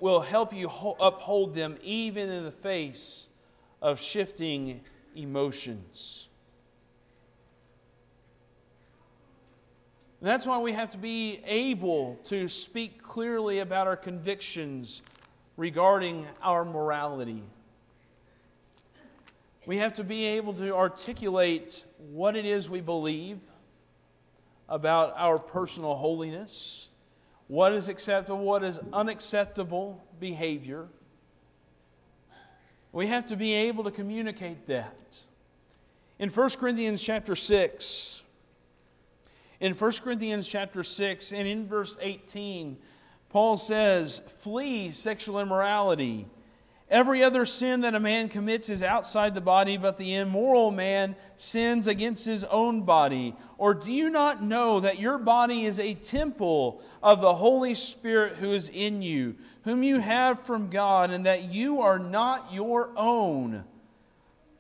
will 0.01 0.21
help 0.21 0.53
you 0.53 0.69
uphold 1.01 1.55
them 1.55 1.77
even 1.83 2.29
in 2.31 2.45
the 2.45 2.51
face 2.51 3.29
of 3.81 4.01
shifting 4.01 4.81
emotions. 5.15 6.29
And 10.21 10.29
that's 10.29 10.47
why 10.47 10.59
we 10.59 10.73
have 10.73 10.91
to 10.91 10.99
be 10.99 11.41
able 11.45 12.19
to 12.25 12.49
speak 12.49 13.03
clearly 13.03 13.59
about 13.59 13.87
our 13.87 13.97
convictions 13.97 15.03
regarding 15.57 16.27
our 16.43 16.65
morality. 16.65 17.43
We 19.67 19.79
have 19.79 19.95
to 19.95 20.05
be 20.05 20.25
able 20.25 20.55
to 20.55 20.75
articulate 20.75 21.85
what 21.99 22.37
it 22.37 22.47
is 22.47 22.71
we 22.71 22.81
believe 22.81 23.41
about 24.69 25.15
our 25.17 25.39
personal 25.39 25.95
holiness, 25.95 26.89
what 27.49 27.73
is 27.73 27.89
acceptable, 27.89 28.39
what 28.39 28.65
is 28.65 28.81
unacceptable 28.93 30.03
behavior. 30.19 30.89
We 32.93 33.07
have 33.09 33.27
to 33.27 33.37
be 33.37 33.53
able 33.53 33.85
to 33.85 33.91
communicate 33.91 34.67
that. 34.67 35.27
In 36.19 36.31
1 36.31 36.51
Corinthians 36.51 37.03
chapter 37.03 37.37
6, 37.37 38.23
in 39.61 39.75
1 39.75 39.93
Corinthians 40.03 40.49
chapter 40.49 40.83
6 40.83 41.33
and 41.33 41.47
in 41.47 41.67
verse 41.67 41.97
18, 42.01 42.77
Paul 43.29 43.57
says, 43.57 44.23
Flee 44.39 44.91
sexual 44.91 45.41
immorality. 45.41 46.27
Every 46.89 47.25
other 47.25 47.45
sin 47.45 47.81
that 47.81 47.97
a 47.97 48.01
man 48.01 48.29
commits 48.29 48.71
is 48.71 48.81
outside 48.81 49.35
the 49.35 49.41
body, 49.41 49.77
but 49.77 49.97
the 49.97 50.15
immoral 50.15 50.71
man 50.71 51.17
sins 51.37 51.89
against 51.89 52.25
his 52.25 52.45
own 52.45 52.83
body. 52.83 53.35
Or 53.59 53.75
do 53.75 53.91
you 53.91 54.09
not 54.09 54.45
know 54.45 54.79
that 54.79 55.01
your 55.01 55.19
body 55.19 55.65
is 55.65 55.81
a 55.81 55.95
temple 55.95 56.81
of 57.03 57.21
the 57.21 57.35
Holy 57.35 57.75
Spirit 57.75 58.35
who 58.35 58.53
is 58.53 58.69
in 58.69 59.03
you, 59.03 59.35
whom 59.65 59.83
you 59.83 59.99
have 59.99 60.41
from 60.41 60.71
God, 60.71 61.11
and 61.11 61.27
that 61.27 61.51
you 61.51 61.81
are 61.81 61.99
not 61.99 62.53
your 62.53 62.93
own? 62.97 63.65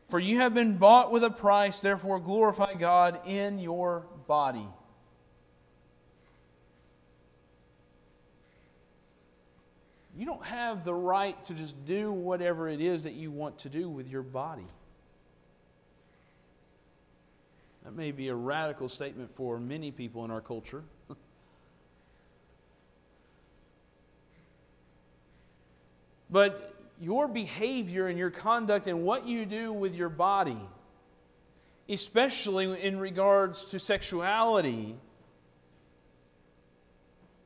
For 0.08 0.18
you 0.18 0.38
have 0.38 0.52
been 0.52 0.78
bought 0.78 1.12
with 1.12 1.22
a 1.22 1.30
price, 1.30 1.78
therefore 1.78 2.18
glorify 2.18 2.74
God 2.74 3.20
in 3.24 3.60
your 3.60 4.06
body. 4.26 4.66
You 10.16 10.24
don't 10.24 10.44
have 10.46 10.84
the 10.84 10.94
right 10.94 11.42
to 11.44 11.52
just 11.52 11.84
do 11.84 12.10
whatever 12.10 12.68
it 12.68 12.80
is 12.80 13.02
that 13.02 13.12
you 13.12 13.30
want 13.30 13.58
to 13.60 13.68
do 13.68 13.90
with 13.90 14.08
your 14.08 14.22
body. 14.22 14.66
That 17.84 17.94
may 17.94 18.12
be 18.12 18.28
a 18.28 18.34
radical 18.34 18.88
statement 18.88 19.34
for 19.34 19.60
many 19.60 19.90
people 19.90 20.24
in 20.24 20.30
our 20.30 20.40
culture. 20.40 20.82
but 26.30 26.74
your 26.98 27.28
behavior 27.28 28.08
and 28.08 28.18
your 28.18 28.30
conduct 28.30 28.86
and 28.86 29.02
what 29.02 29.26
you 29.26 29.44
do 29.44 29.70
with 29.70 29.94
your 29.94 30.08
body, 30.08 30.56
especially 31.90 32.82
in 32.82 32.98
regards 32.98 33.66
to 33.66 33.78
sexuality, 33.78 34.96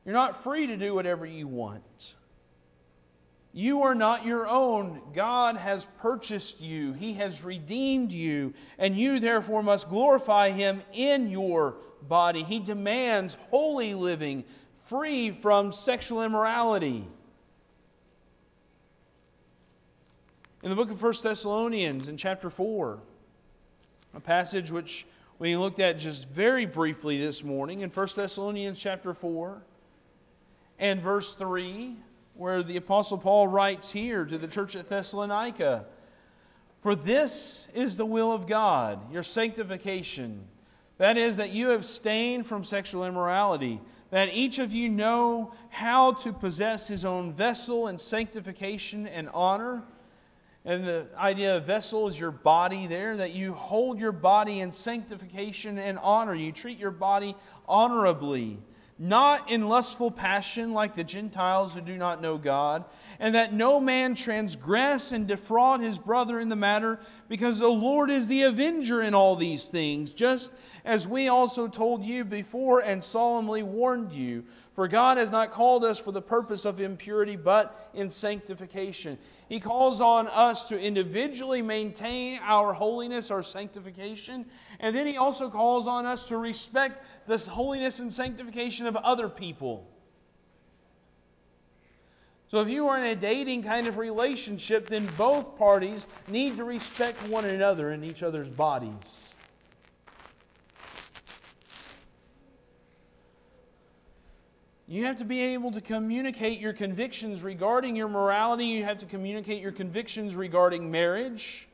you're 0.05 0.13
not 0.13 0.41
free 0.41 0.67
to 0.67 0.77
do 0.77 0.95
whatever 0.95 1.25
you 1.25 1.49
want. 1.49 2.15
You 3.53 3.81
are 3.81 3.95
not 3.95 4.25
your 4.25 4.47
own. 4.47 5.01
God 5.13 5.57
has 5.57 5.85
purchased 5.99 6.61
you, 6.61 6.93
He 6.93 7.13
has 7.13 7.43
redeemed 7.43 8.11
you, 8.11 8.53
and 8.77 8.95
you 8.95 9.19
therefore 9.19 9.61
must 9.61 9.89
glorify 9.89 10.51
Him 10.51 10.81
in 10.93 11.29
your 11.29 11.75
body. 12.07 12.43
He 12.43 12.59
demands 12.59 13.37
holy 13.49 13.93
living, 13.93 14.45
free 14.79 15.31
from 15.31 15.73
sexual 15.73 16.23
immorality. 16.23 17.05
In 20.63 20.69
the 20.69 20.75
book 20.75 20.91
of 20.91 21.01
1 21.01 21.13
Thessalonians, 21.23 22.07
in 22.07 22.17
chapter 22.17 22.49
4, 22.49 22.99
a 24.13 24.19
passage 24.19 24.71
which 24.71 25.07
we 25.39 25.57
looked 25.57 25.79
at 25.79 25.97
just 25.97 26.29
very 26.29 26.65
briefly 26.65 27.17
this 27.17 27.43
morning, 27.43 27.79
in 27.79 27.89
1 27.89 28.07
Thessalonians 28.15 28.79
chapter 28.79 29.13
4 29.13 29.61
and 30.79 31.01
verse 31.01 31.33
3 31.33 31.97
where 32.41 32.63
the 32.63 32.75
Apostle 32.75 33.19
Paul 33.19 33.47
writes 33.47 33.91
here 33.91 34.25
to 34.25 34.35
the 34.35 34.47
church 34.47 34.75
at 34.75 34.89
Thessalonica 34.89 35.85
For 36.81 36.95
this 36.95 37.67
is 37.75 37.97
the 37.97 38.05
will 38.05 38.31
of 38.31 38.47
God, 38.47 39.13
your 39.13 39.21
sanctification. 39.21 40.45
That 40.97 41.17
is, 41.17 41.37
that 41.37 41.51
you 41.51 41.69
abstain 41.69 42.41
from 42.41 42.63
sexual 42.63 43.05
immorality, 43.05 43.79
that 44.09 44.33
each 44.33 44.57
of 44.57 44.73
you 44.73 44.89
know 44.89 45.53
how 45.69 46.13
to 46.13 46.33
possess 46.33 46.87
his 46.87 47.05
own 47.05 47.31
vessel 47.31 47.87
in 47.87 47.99
sanctification 47.99 49.05
and 49.05 49.29
honor. 49.35 49.83
And 50.65 50.83
the 50.83 51.09
idea 51.19 51.57
of 51.57 51.65
vessel 51.65 52.07
is 52.07 52.19
your 52.19 52.31
body 52.31 52.87
there, 52.87 53.17
that 53.17 53.35
you 53.35 53.53
hold 53.53 53.99
your 53.99 54.11
body 54.11 54.61
in 54.61 54.71
sanctification 54.71 55.77
and 55.77 55.99
honor. 55.99 56.33
You 56.33 56.51
treat 56.51 56.79
your 56.79 56.89
body 56.89 57.35
honorably 57.67 58.57
not 59.03 59.49
in 59.49 59.67
lustful 59.67 60.11
passion 60.11 60.73
like 60.73 60.93
the 60.93 61.03
Gentiles 61.03 61.73
who 61.73 61.81
do 61.81 61.97
not 61.97 62.21
know 62.21 62.37
God, 62.37 62.85
and 63.19 63.33
that 63.33 63.51
no 63.51 63.79
man 63.79 64.13
transgress 64.13 65.11
and 65.11 65.25
defraud 65.25 65.81
his 65.81 65.97
brother 65.97 66.39
in 66.39 66.49
the 66.49 66.55
matter, 66.55 66.99
because 67.27 67.57
the 67.57 67.67
Lord 67.67 68.11
is 68.11 68.27
the 68.27 68.43
avenger 68.43 69.01
in 69.01 69.15
all 69.15 69.35
these 69.35 69.67
things, 69.67 70.11
just 70.11 70.51
as 70.85 71.07
we 71.07 71.27
also 71.27 71.67
told 71.67 72.03
you 72.03 72.23
before 72.23 72.79
and 72.79 73.03
solemnly 73.03 73.63
warned 73.63 74.11
you. 74.11 74.43
For 74.73 74.87
God 74.87 75.17
has 75.17 75.31
not 75.31 75.51
called 75.51 75.83
us 75.83 75.99
for 75.99 76.13
the 76.13 76.21
purpose 76.21 76.63
of 76.63 76.79
impurity, 76.79 77.35
but 77.35 77.89
in 77.93 78.09
sanctification. 78.09 79.17
He 79.49 79.59
calls 79.59 79.99
on 79.99 80.27
us 80.27 80.69
to 80.69 80.79
individually 80.79 81.61
maintain 81.61 82.39
our 82.41 82.73
holiness, 82.73 83.31
our 83.31 83.43
sanctification, 83.43 84.45
and 84.79 84.95
then 84.95 85.07
He 85.07 85.17
also 85.17 85.49
calls 85.49 85.87
on 85.87 86.05
us 86.05 86.25
to 86.29 86.37
respect 86.37 87.03
the 87.27 87.37
holiness 87.37 87.99
and 87.99 88.11
sanctification 88.11 88.87
of 88.87 88.95
other 88.95 89.27
people. 89.27 89.87
So, 92.47 92.59
if 92.59 92.69
you 92.69 92.87
are 92.87 92.97
in 92.97 93.05
a 93.05 93.15
dating 93.15 93.63
kind 93.63 93.87
of 93.87 93.97
relationship, 93.97 94.87
then 94.87 95.09
both 95.17 95.57
parties 95.57 96.05
need 96.27 96.57
to 96.57 96.63
respect 96.63 97.27
one 97.27 97.45
another 97.45 97.91
in 97.91 98.03
each 98.03 98.23
other's 98.23 98.49
bodies. 98.49 99.30
You 104.91 105.05
have 105.05 105.19
to 105.19 105.23
be 105.23 105.39
able 105.53 105.71
to 105.71 105.79
communicate 105.79 106.59
your 106.59 106.73
convictions 106.73 107.43
regarding 107.43 107.95
your 107.95 108.09
morality. 108.09 108.65
You 108.65 108.83
have 108.83 108.97
to 108.97 109.05
communicate 109.05 109.61
your 109.61 109.71
convictions 109.71 110.35
regarding 110.35 110.91
marriage. 110.91 111.69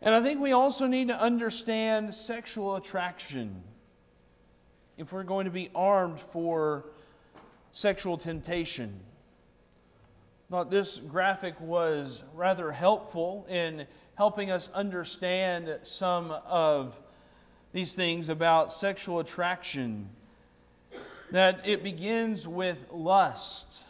And 0.00 0.14
I 0.14 0.22
think 0.22 0.40
we 0.40 0.52
also 0.52 0.86
need 0.86 1.08
to 1.08 1.20
understand 1.20 2.14
sexual 2.14 2.76
attraction 2.76 3.62
if 4.96 5.12
we're 5.12 5.22
going 5.22 5.44
to 5.44 5.50
be 5.50 5.68
armed 5.74 6.18
for 6.18 6.86
sexual 7.72 8.16
temptation. 8.16 9.00
I 10.48 10.50
thought 10.50 10.70
this 10.70 10.96
graphic 10.96 11.60
was 11.60 12.22
rather 12.32 12.72
helpful 12.72 13.46
in 13.50 13.86
helping 14.14 14.50
us 14.50 14.70
understand 14.72 15.80
some 15.82 16.30
of 16.30 16.98
these 17.76 17.94
things 17.94 18.30
about 18.30 18.72
sexual 18.72 19.20
attraction 19.20 20.08
that 21.30 21.60
it 21.68 21.82
begins 21.82 22.48
with 22.48 22.88
lust, 22.90 23.82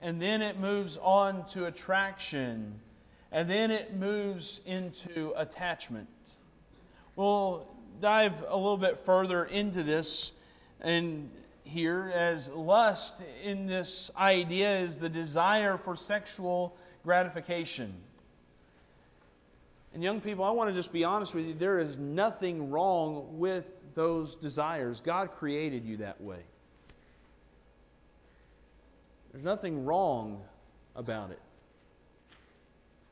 and 0.00 0.22
then 0.22 0.42
it 0.42 0.60
moves 0.60 0.96
on 0.98 1.44
to 1.46 1.64
attraction, 1.64 2.78
and 3.32 3.50
then 3.50 3.72
it 3.72 3.96
moves 3.96 4.60
into 4.64 5.32
attachment. 5.36 6.06
We'll 7.16 7.66
dive 8.00 8.44
a 8.46 8.56
little 8.56 8.76
bit 8.76 8.96
further 9.00 9.44
into 9.44 9.82
this 9.82 10.30
and 10.80 11.28
here 11.64 12.12
as 12.14 12.48
lust 12.50 13.20
in 13.42 13.66
this 13.66 14.08
idea 14.16 14.78
is 14.78 14.98
the 14.98 15.08
desire 15.08 15.76
for 15.78 15.96
sexual 15.96 16.76
gratification. 17.02 17.92
And 19.96 20.04
young 20.04 20.20
people, 20.20 20.44
I 20.44 20.50
want 20.50 20.68
to 20.68 20.74
just 20.74 20.92
be 20.92 21.04
honest 21.04 21.34
with 21.34 21.46
you. 21.46 21.54
There 21.54 21.78
is 21.78 21.96
nothing 21.96 22.70
wrong 22.70 23.38
with 23.38 23.64
those 23.94 24.34
desires. 24.34 25.00
God 25.00 25.30
created 25.38 25.86
you 25.86 25.96
that 25.96 26.20
way. 26.20 26.40
There's 29.32 29.42
nothing 29.42 29.86
wrong 29.86 30.42
about 30.94 31.30
it. 31.30 31.40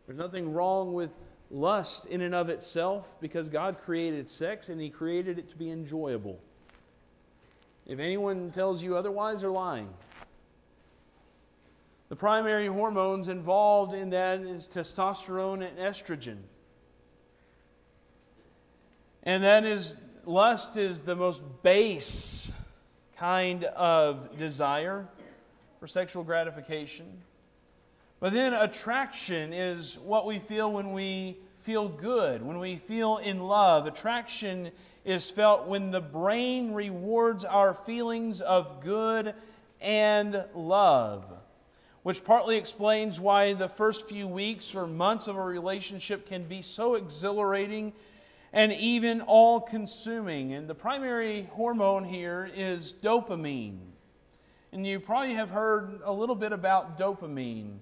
There's 0.07 0.19
nothing 0.19 0.53
wrong 0.53 0.93
with 0.93 1.09
lust 1.51 2.05
in 2.05 2.21
and 2.21 2.35
of 2.35 2.51
itself 2.51 3.19
because 3.19 3.49
God 3.49 3.79
created 3.81 4.29
sex 4.29 4.69
and 4.69 4.79
He 4.79 4.91
created 4.91 5.39
it 5.39 5.49
to 5.53 5.57
be 5.57 5.71
enjoyable. 5.71 6.39
If 7.87 7.99
anyone 7.99 8.51
tells 8.51 8.83
you 8.83 8.95
otherwise, 8.95 9.41
they're 9.41 9.49
lying. 9.49 9.89
The 12.11 12.17
primary 12.17 12.67
hormones 12.67 13.29
involved 13.29 13.95
in 13.95 14.11
that 14.11 14.41
is 14.41 14.69
testosterone 14.69 15.67
and 15.67 15.79
estrogen. 15.79 16.41
And 19.25 19.43
that 19.43 19.65
is, 19.65 19.97
lust 20.27 20.77
is 20.77 21.01
the 21.01 21.17
most 21.17 21.43
base 21.63 22.53
kind 23.17 23.65
of 23.65 24.37
desire 24.37 25.09
for 25.81 25.87
sexual 25.87 26.25
gratification. 26.25 27.07
But 28.21 28.35
then 28.35 28.53
attraction 28.53 29.55
is 29.55 29.99
what 29.99 30.27
we 30.27 30.39
feel 30.39 30.71
when 30.71 30.93
we 30.93 31.39
feel 31.61 31.89
good, 31.89 32.43
when 32.43 32.59
we 32.59 32.77
feel 32.77 33.17
in 33.17 33.41
love. 33.41 33.87
Attraction 33.87 34.71
is 35.07 35.31
felt 35.31 35.67
when 35.67 35.91
the 35.91 36.03
brain 36.03 36.73
rewards 36.73 37.47
our 37.47 37.73
feelings 37.73 38.43
of 38.43 38.83
good 38.83 39.35
and 39.81 40.45
love, 40.55 41.25
which 42.03 42.25
partly 42.25 42.59
explains 42.59 43.19
why 43.19 43.55
the 43.55 43.69
first 43.69 44.07
few 44.07 44.27
weeks 44.27 44.75
or 44.75 44.87
months 44.87 45.27
of 45.29 45.37
a 45.37 45.43
relationship 45.43 46.27
can 46.27 46.45
be 46.45 46.61
so 46.61 46.95
exhilarating 46.95 47.95
and 48.55 48.73
even 48.75 49.21
all 49.21 49.61
consuming. 49.61 50.55
And 50.55 50.69
the 50.69 50.77
primary 50.77 51.49
hormone 51.53 52.05
here 52.05 52.49
is 52.55 52.95
dopamine. 53.03 53.81
And 54.73 54.87
you 54.87 55.01
probably 55.01 55.35
have 55.35 55.51
heard 55.51 56.01
a 56.05 56.13
little 56.13 56.37
bit 56.37 56.53
about 56.53 56.97
dopamine. 56.97 57.79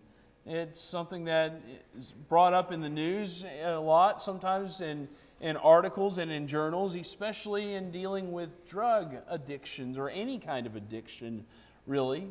It's 0.47 0.81
something 0.81 1.27
that 1.27 1.61
is 1.95 2.15
brought 2.27 2.55
up 2.55 2.73
in 2.73 2.81
the 2.81 2.89
news 2.89 3.45
a 3.63 3.77
lot, 3.77 4.23
sometimes 4.23 4.81
in, 4.81 5.09
in 5.43 5.59
articles 5.59 6.17
and 6.17 6.33
in 6.33 6.47
journals, 6.47 6.95
especially 6.95 7.75
in 7.75 7.91
dealing 7.91 8.33
with 8.33 8.67
drug 8.67 9.19
addictions 9.29 9.99
or 9.99 10.09
any 10.09 10.39
kind 10.39 10.67
of 10.67 10.75
addiction, 10.75 11.45
really. 11.87 12.29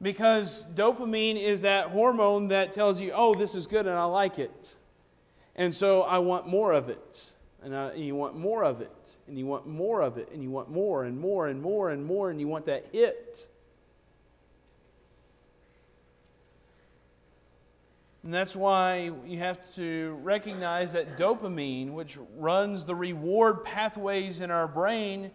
Because 0.00 0.64
dopamine 0.76 1.42
is 1.42 1.62
that 1.62 1.88
hormone 1.88 2.48
that 2.48 2.70
tells 2.70 3.00
you, 3.00 3.10
oh, 3.12 3.34
this 3.34 3.56
is 3.56 3.66
good 3.66 3.88
and 3.88 3.96
I 3.96 4.04
like 4.04 4.38
it. 4.38 4.76
And 5.56 5.74
so 5.74 6.02
I 6.02 6.18
want 6.18 6.46
more 6.46 6.72
of 6.72 6.88
it. 6.88 7.32
And, 7.62 7.74
I, 7.74 7.88
and 7.88 8.04
you 8.04 8.14
want 8.14 8.36
more 8.36 8.64
of 8.64 8.80
it. 8.80 9.16
And 9.26 9.38
you 9.38 9.46
want 9.46 9.66
more 9.66 10.00
of 10.00 10.18
it. 10.18 10.30
And 10.32 10.42
you 10.42 10.50
want 10.50 10.70
more 10.70 11.04
and 11.04 11.18
more 11.18 11.48
and 11.48 11.60
more 11.60 11.90
and 11.90 12.04
more. 12.04 12.30
And 12.30 12.40
you 12.40 12.48
want 12.48 12.66
that 12.66 12.86
hit. 12.92 13.48
And 18.22 18.34
that's 18.34 18.54
why 18.54 19.10
you 19.26 19.38
have 19.38 19.74
to 19.76 20.18
recognize 20.22 20.92
that 20.92 21.16
dopamine, 21.16 21.92
which 21.92 22.18
runs 22.36 22.84
the 22.84 22.94
reward 22.94 23.64
pathways 23.64 24.40
in 24.40 24.50
our 24.50 24.68
brain, 24.68 25.30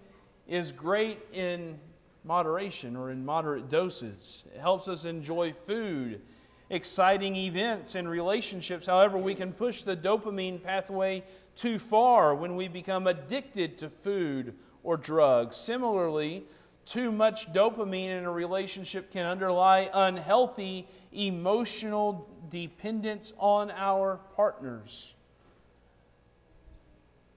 is 0.47 0.71
great 0.71 1.19
in 1.33 1.79
moderation 2.23 2.95
or 2.95 3.09
in 3.09 3.25
moderate 3.25 3.69
doses. 3.69 4.43
It 4.53 4.59
helps 4.59 4.87
us 4.87 5.05
enjoy 5.05 5.53
food, 5.53 6.21
exciting 6.69 7.35
events, 7.35 7.95
and 7.95 8.09
relationships. 8.09 8.85
However, 8.87 9.17
we 9.17 9.35
can 9.35 9.53
push 9.53 9.83
the 9.83 9.95
dopamine 9.95 10.61
pathway 10.61 11.23
too 11.55 11.79
far 11.79 12.33
when 12.33 12.55
we 12.55 12.67
become 12.67 13.07
addicted 13.07 13.77
to 13.79 13.89
food 13.89 14.55
or 14.83 14.97
drugs. 14.97 15.55
Similarly, 15.55 16.43
too 16.85 17.11
much 17.11 17.51
dopamine 17.53 18.17
in 18.17 18.25
a 18.25 18.31
relationship 18.31 19.11
can 19.11 19.25
underlie 19.25 19.89
unhealthy 19.93 20.87
emotional 21.11 22.27
dependence 22.49 23.33
on 23.37 23.71
our 23.71 24.19
partners. 24.35 25.13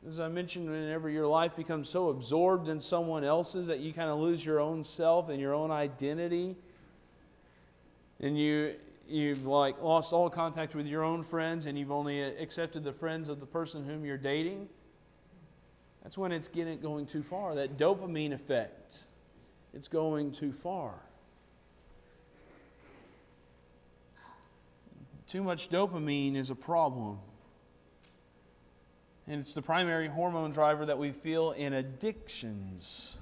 As 0.08 0.20
I 0.20 0.28
mentioned, 0.28 0.70
whenever 0.70 1.10
your 1.10 1.26
life 1.26 1.56
becomes 1.56 1.88
so 1.88 2.10
absorbed 2.10 2.68
in 2.68 2.78
someone 2.78 3.24
else's 3.24 3.66
that 3.66 3.80
you 3.80 3.92
kind 3.92 4.08
of 4.08 4.18
lose 4.18 4.44
your 4.44 4.60
own 4.60 4.84
self 4.84 5.28
and 5.28 5.40
your 5.40 5.52
own 5.52 5.70
identity, 5.70 6.56
and 8.20 8.38
you 8.38 8.76
you've 9.08 9.46
like 9.46 9.80
lost 9.82 10.12
all 10.12 10.28
contact 10.28 10.74
with 10.74 10.86
your 10.86 11.02
own 11.02 11.22
friends 11.22 11.66
and 11.66 11.78
you've 11.78 11.90
only 11.90 12.22
accepted 12.22 12.84
the 12.84 12.92
friends 12.92 13.28
of 13.28 13.40
the 13.40 13.46
person 13.46 13.84
whom 13.84 14.04
you're 14.04 14.18
dating, 14.18 14.68
that's 16.02 16.16
when 16.16 16.32
it's 16.32 16.48
getting 16.48 16.78
going 16.80 17.06
too 17.06 17.22
far. 17.22 17.54
That 17.54 17.76
dopamine 17.76 18.32
effect, 18.32 19.04
it's 19.74 19.88
going 19.88 20.32
too 20.32 20.52
far. 20.52 20.94
Too 25.26 25.42
much 25.42 25.68
dopamine 25.68 26.36
is 26.36 26.50
a 26.50 26.54
problem. 26.54 27.18
And 29.26 29.40
it's 29.40 29.54
the 29.54 29.62
primary 29.62 30.06
hormone 30.06 30.52
driver 30.52 30.86
that 30.86 30.98
we 30.98 31.10
feel 31.10 31.50
in 31.50 31.72
addictions. 31.72 33.18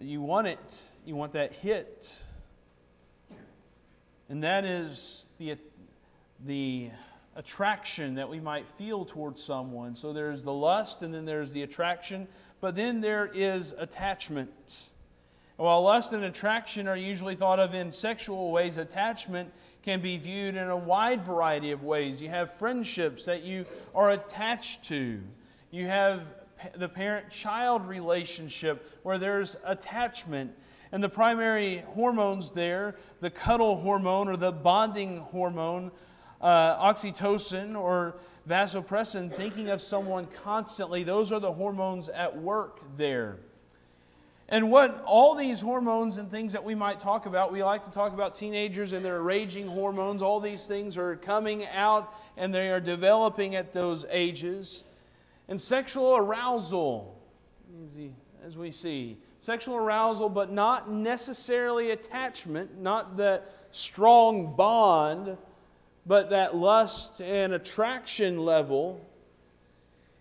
You 0.00 0.22
want 0.22 0.46
it, 0.46 0.82
you 1.04 1.14
want 1.14 1.32
that 1.32 1.52
hit. 1.52 2.24
And 4.28 4.44
that 4.44 4.64
is 4.64 5.26
the, 5.38 5.56
the 6.44 6.90
attraction 7.34 8.16
that 8.16 8.28
we 8.28 8.40
might 8.40 8.68
feel 8.68 9.04
towards 9.04 9.42
someone. 9.42 9.94
So 9.94 10.12
there's 10.12 10.42
the 10.44 10.52
lust, 10.52 11.02
and 11.02 11.14
then 11.14 11.24
there's 11.24 11.52
the 11.52 11.62
attraction, 11.62 12.28
but 12.60 12.76
then 12.76 13.00
there 13.00 13.30
is 13.32 13.74
attachment. 13.78 14.82
And 15.56 15.64
while 15.64 15.82
lust 15.82 16.12
and 16.12 16.24
attraction 16.24 16.86
are 16.88 16.96
usually 16.96 17.36
thought 17.36 17.58
of 17.58 17.74
in 17.74 17.90
sexual 17.90 18.50
ways, 18.50 18.76
attachment 18.76 19.52
can 19.82 20.00
be 20.00 20.16
viewed 20.16 20.56
in 20.56 20.68
a 20.68 20.76
wide 20.76 21.24
variety 21.24 21.70
of 21.70 21.82
ways. 21.82 22.20
You 22.20 22.28
have 22.28 22.52
friendships 22.52 23.24
that 23.24 23.44
you 23.44 23.64
are 23.94 24.10
attached 24.10 24.84
to, 24.86 25.20
you 25.70 25.86
have 25.86 26.24
the 26.74 26.88
parent 26.88 27.30
child 27.30 27.86
relationship 27.86 28.84
where 29.02 29.18
there's 29.18 29.56
attachment. 29.64 30.52
And 30.90 31.02
the 31.02 31.08
primary 31.08 31.78
hormones 31.94 32.52
there, 32.52 32.96
the 33.20 33.30
cuddle 33.30 33.76
hormone 33.76 34.28
or 34.28 34.36
the 34.36 34.52
bonding 34.52 35.18
hormone, 35.18 35.90
uh, 36.40 36.76
oxytocin 36.76 37.76
or 37.78 38.16
vasopressin, 38.48 39.30
thinking 39.30 39.68
of 39.68 39.82
someone 39.82 40.26
constantly, 40.44 41.02
those 41.02 41.32
are 41.32 41.40
the 41.40 41.52
hormones 41.52 42.08
at 42.08 42.38
work 42.38 42.80
there. 42.96 43.38
And 44.48 44.70
what 44.70 45.02
all 45.04 45.34
these 45.34 45.60
hormones 45.60 46.16
and 46.16 46.30
things 46.30 46.54
that 46.54 46.64
we 46.64 46.74
might 46.74 47.00
talk 47.00 47.26
about, 47.26 47.52
we 47.52 47.62
like 47.62 47.84
to 47.84 47.90
talk 47.90 48.14
about 48.14 48.34
teenagers 48.34 48.92
and 48.92 49.04
their 49.04 49.20
raging 49.20 49.66
hormones. 49.66 50.22
All 50.22 50.40
these 50.40 50.66
things 50.66 50.96
are 50.96 51.16
coming 51.16 51.66
out 51.66 52.14
and 52.34 52.54
they 52.54 52.70
are 52.70 52.80
developing 52.80 53.56
at 53.56 53.74
those 53.74 54.06
ages. 54.08 54.84
And 55.48 55.60
sexual 55.60 56.16
arousal, 56.16 57.20
as 58.46 58.56
we 58.56 58.70
see, 58.70 59.18
sexual 59.48 59.76
arousal, 59.76 60.28
but 60.28 60.52
not 60.52 60.90
necessarily 60.90 61.90
attachment, 61.90 62.78
not 62.82 63.16
that 63.16 63.50
strong 63.70 64.54
bond, 64.54 65.38
but 66.04 66.28
that 66.28 66.54
lust 66.54 67.22
and 67.22 67.54
attraction 67.54 68.44
level 68.44 69.00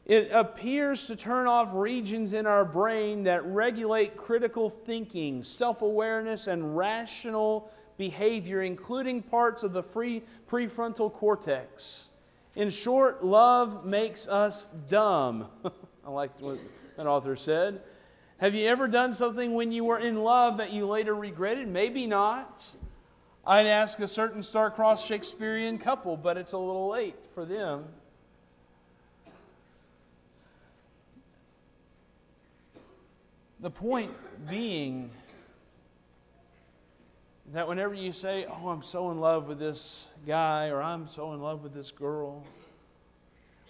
it 0.05 0.29
appears 0.31 1.07
to 1.07 1.17
turn 1.17 1.45
off 1.45 1.71
regions 1.73 2.31
in 2.31 2.45
our 2.45 2.63
brain 2.63 3.23
that 3.23 3.45
regulate 3.45 4.15
critical 4.15 4.69
thinking, 4.69 5.43
self 5.43 5.81
awareness, 5.81 6.47
and 6.47 6.77
rational 6.77 7.69
behavior, 7.97 8.61
including 8.61 9.21
parts 9.21 9.63
of 9.63 9.73
the 9.73 9.83
free 9.83 10.23
prefrontal 10.49 11.11
cortex. 11.11 12.11
In 12.55 12.69
short, 12.69 13.25
love 13.25 13.85
makes 13.85 14.25
us 14.29 14.65
dumb. 14.87 15.49
I 16.05 16.09
like 16.09 16.31
what 16.39 16.57
an 16.95 17.07
author 17.07 17.35
said. 17.35 17.81
Have 18.39 18.53
you 18.53 18.67
ever 18.67 18.87
done 18.87 19.13
something 19.13 19.55
when 19.55 19.71
you 19.71 19.83
were 19.83 19.97
in 19.97 20.23
love 20.23 20.57
that 20.57 20.71
you 20.71 20.85
later 20.85 21.15
regretted? 21.15 21.67
Maybe 21.67 22.05
not. 22.05 22.65
I'd 23.45 23.65
ask 23.65 23.99
a 23.99 24.07
certain 24.07 24.43
star-crossed 24.43 25.07
Shakespearean 25.07 25.79
couple, 25.79 26.15
but 26.17 26.37
it's 26.37 26.53
a 26.53 26.57
little 26.57 26.89
late 26.89 27.15
for 27.33 27.45
them. 27.45 27.85
The 33.59 33.71
point 33.71 34.11
being 34.47 35.09
that 37.53 37.67
whenever 37.67 37.95
you 37.95 38.11
say, 38.11 38.45
Oh, 38.47 38.69
I'm 38.69 38.83
so 38.83 39.09
in 39.09 39.19
love 39.19 39.47
with 39.47 39.57
this 39.57 40.05
guy, 40.27 40.67
or 40.67 40.79
I'm 40.79 41.07
so 41.07 41.33
in 41.33 41.41
love 41.41 41.63
with 41.63 41.73
this 41.73 41.89
girl, 41.89 42.45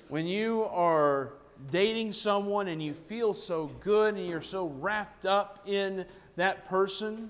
when 0.09 0.27
you 0.27 0.63
are 0.65 1.31
dating 1.71 2.13
someone 2.13 2.67
and 2.67 2.81
you 2.81 2.93
feel 2.93 3.33
so 3.33 3.67
good 3.81 4.15
and 4.15 4.27
you're 4.27 4.41
so 4.41 4.67
wrapped 4.67 5.25
up 5.25 5.63
in 5.65 6.05
that 6.35 6.67
person, 6.69 7.29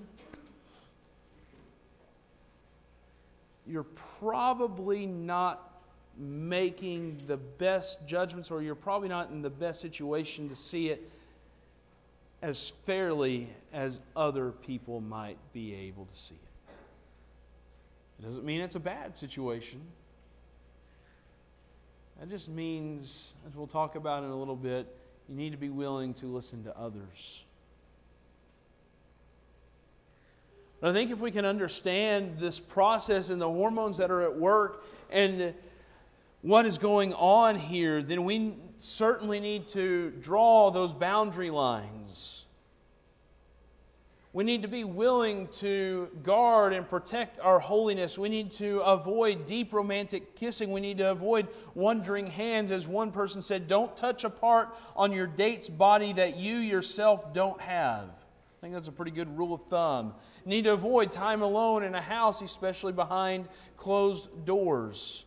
you're 3.66 3.86
probably 4.18 5.06
not 5.06 5.64
making 6.16 7.22
the 7.26 7.36
best 7.36 8.04
judgments 8.06 8.50
or 8.50 8.62
you're 8.62 8.74
probably 8.74 9.08
not 9.08 9.30
in 9.30 9.42
the 9.42 9.50
best 9.50 9.80
situation 9.80 10.48
to 10.48 10.56
see 10.56 10.88
it 10.88 11.10
as 12.42 12.70
fairly 12.84 13.48
as 13.72 14.00
other 14.16 14.50
people 14.50 15.00
might 15.00 15.38
be 15.52 15.74
able 15.74 16.06
to 16.06 16.16
see 16.16 16.34
it. 16.34 16.72
It 18.20 18.26
doesn't 18.26 18.44
mean 18.44 18.60
it's 18.60 18.74
a 18.74 18.80
bad 18.80 19.16
situation. 19.16 19.80
That 22.18 22.28
just 22.28 22.48
means, 22.48 23.34
as 23.46 23.54
we'll 23.54 23.68
talk 23.68 23.94
about 23.94 24.24
in 24.24 24.30
a 24.30 24.36
little 24.36 24.56
bit, 24.56 24.92
you 25.28 25.36
need 25.36 25.50
to 25.50 25.56
be 25.56 25.68
willing 25.68 26.14
to 26.14 26.26
listen 26.26 26.64
to 26.64 26.76
others. 26.76 27.44
But 30.80 30.90
I 30.90 30.92
think 30.92 31.10
if 31.10 31.20
we 31.20 31.30
can 31.30 31.44
understand 31.44 32.38
this 32.38 32.58
process 32.60 33.30
and 33.30 33.40
the 33.40 33.48
hormones 33.48 33.98
that 33.98 34.10
are 34.10 34.22
at 34.22 34.36
work 34.36 34.84
and 35.10 35.54
what 36.42 36.66
is 36.66 36.78
going 36.78 37.14
on 37.14 37.56
here, 37.56 38.02
then 38.02 38.24
we 38.24 38.54
certainly 38.78 39.40
need 39.40 39.68
to 39.68 40.12
draw 40.20 40.70
those 40.70 40.94
boundary 40.94 41.50
lines. 41.50 42.37
We 44.38 44.44
need 44.44 44.62
to 44.62 44.68
be 44.68 44.84
willing 44.84 45.48
to 45.54 46.10
guard 46.22 46.72
and 46.72 46.88
protect 46.88 47.40
our 47.40 47.58
holiness. 47.58 48.16
We 48.16 48.28
need 48.28 48.52
to 48.52 48.78
avoid 48.82 49.46
deep 49.46 49.72
romantic 49.72 50.36
kissing. 50.36 50.70
We 50.70 50.80
need 50.80 50.98
to 50.98 51.10
avoid 51.10 51.48
wandering 51.74 52.28
hands. 52.28 52.70
As 52.70 52.86
one 52.86 53.10
person 53.10 53.42
said, 53.42 53.66
don't 53.66 53.96
touch 53.96 54.22
a 54.22 54.30
part 54.30 54.68
on 54.94 55.10
your 55.10 55.26
date's 55.26 55.68
body 55.68 56.12
that 56.12 56.36
you 56.36 56.54
yourself 56.54 57.34
don't 57.34 57.60
have. 57.60 58.04
I 58.04 58.60
think 58.60 58.74
that's 58.74 58.86
a 58.86 58.92
pretty 58.92 59.10
good 59.10 59.36
rule 59.36 59.54
of 59.54 59.64
thumb. 59.64 60.14
Need 60.44 60.66
to 60.66 60.72
avoid 60.72 61.10
time 61.10 61.42
alone 61.42 61.82
in 61.82 61.96
a 61.96 62.00
house, 62.00 62.40
especially 62.40 62.92
behind 62.92 63.48
closed 63.76 64.28
doors. 64.46 65.24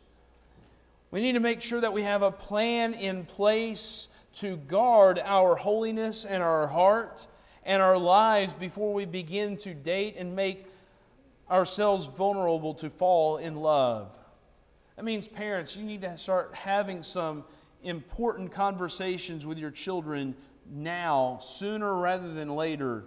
We 1.12 1.20
need 1.20 1.34
to 1.34 1.41
make 1.41 1.59
sure 1.59 1.82
that 1.82 1.91
we 1.91 2.03
have 2.03 2.22
a 2.22 2.32
plan 2.32 2.93
in 2.93 3.26
place 3.26 4.07
to 4.36 4.55
guard 4.55 5.20
our 5.20 5.57
holiness 5.57 6.24
and 6.24 6.41
our 6.41 6.68
heart 6.68 7.28
and 7.64 7.82
our 7.82 7.97
lives 7.97 8.53
before 8.53 8.93
we 8.93 9.05
begin 9.05 9.57
to 9.57 9.74
date 9.74 10.16
and 10.18 10.36
make 10.36 10.66
ourselves 11.49 12.07
vulnerable 12.07 12.74
to 12.76 12.89
fall 12.89 13.38
in 13.38 13.55
love. 13.55 14.09
That 14.95 15.05
means, 15.05 15.28
parents, 15.28 15.76
you 15.76 15.84
need 15.84 16.01
to 16.01 16.18
start 16.18 16.53
having 16.53 17.03
some 17.03 17.43
important 17.84 18.51
conversations 18.51 19.45
with 19.45 19.57
your 19.57 19.72
children 19.72 20.36
now, 20.70 21.39
sooner 21.41 21.97
rather 21.97 22.34
than 22.34 22.55
later. 22.55 23.05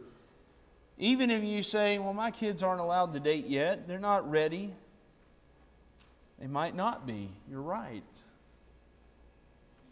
Even 0.99 1.31
if 1.31 1.43
you 1.43 1.63
say, 1.63 1.99
well, 1.99 2.13
my 2.13 2.31
kids 2.31 2.63
aren't 2.63 2.81
allowed 2.81 3.13
to 3.15 3.21
date 3.21 3.47
yet, 3.47 3.89
they're 3.89 3.99
not 3.99 4.29
ready. 4.31 4.73
They 6.39 6.47
might 6.47 6.75
not 6.75 7.07
be. 7.07 7.31
You're 7.51 7.63
right. 7.63 8.03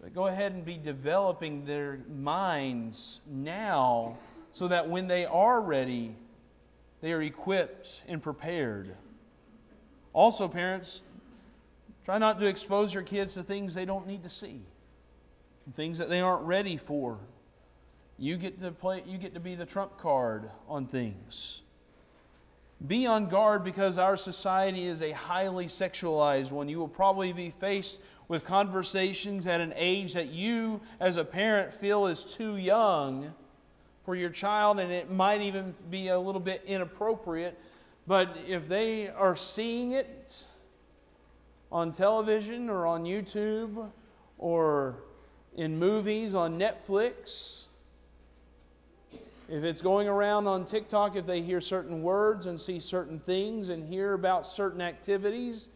But 0.00 0.14
go 0.14 0.26
ahead 0.26 0.52
and 0.52 0.64
be 0.64 0.76
developing 0.76 1.64
their 1.64 2.00
minds 2.08 3.20
now 3.26 4.18
so 4.52 4.68
that 4.68 4.88
when 4.88 5.08
they 5.08 5.24
are 5.24 5.60
ready, 5.60 6.14
they 7.00 7.12
are 7.12 7.22
equipped 7.22 8.04
and 8.06 8.22
prepared. 8.22 8.94
Also, 10.12 10.46
parents, 10.48 11.02
try 12.04 12.18
not 12.18 12.38
to 12.38 12.46
expose 12.46 12.92
your 12.92 13.02
kids 13.02 13.34
to 13.34 13.42
things 13.42 13.74
they 13.74 13.84
don't 13.84 14.06
need 14.06 14.22
to 14.22 14.28
see, 14.28 14.60
things 15.74 15.98
that 15.98 16.08
they 16.08 16.20
aren't 16.20 16.44
ready 16.44 16.76
for. 16.76 17.18
You 18.18 18.36
get 18.36 18.60
to 18.60 18.70
play 18.70 19.02
you 19.06 19.18
get 19.18 19.34
to 19.34 19.40
be 19.40 19.54
the 19.54 19.66
trump 19.66 19.98
card 19.98 20.50
on 20.68 20.86
things. 20.86 21.62
Be 22.86 23.06
on 23.06 23.28
guard 23.28 23.64
because 23.64 23.96
our 23.96 24.16
society 24.16 24.84
is 24.84 25.02
a 25.02 25.12
highly 25.12 25.66
sexualized 25.66 26.52
one. 26.52 26.68
You 26.68 26.78
will 26.78 26.88
probably 26.88 27.32
be 27.32 27.50
faced 27.50 27.98
with 28.28 28.44
conversations 28.44 29.46
at 29.46 29.60
an 29.60 29.72
age 29.76 30.14
that 30.14 30.28
you, 30.28 30.80
as 30.98 31.16
a 31.16 31.24
parent, 31.24 31.72
feel 31.72 32.06
is 32.06 32.24
too 32.24 32.56
young 32.56 33.32
for 34.04 34.14
your 34.14 34.30
child, 34.30 34.80
and 34.80 34.92
it 34.92 35.10
might 35.10 35.40
even 35.40 35.74
be 35.90 36.08
a 36.08 36.18
little 36.18 36.40
bit 36.40 36.62
inappropriate. 36.66 37.58
But 38.06 38.36
if 38.48 38.68
they 38.68 39.08
are 39.08 39.36
seeing 39.36 39.92
it 39.92 40.46
on 41.70 41.92
television 41.92 42.68
or 42.68 42.86
on 42.86 43.04
YouTube 43.04 43.90
or 44.38 44.96
in 45.56 45.78
movies 45.78 46.34
on 46.34 46.58
Netflix, 46.58 47.66
if 49.48 49.64
it's 49.64 49.82
going 49.82 50.08
around 50.08 50.46
on 50.46 50.64
TikTok, 50.64 51.14
if 51.14 51.26
they 51.26 51.42
hear 51.42 51.60
certain 51.60 52.02
words 52.02 52.46
and 52.46 52.60
see 52.60 52.80
certain 52.80 53.20
things 53.20 53.68
and 53.68 53.84
hear 53.84 54.14
about 54.14 54.46
certain 54.46 54.80
activities, 54.80 55.68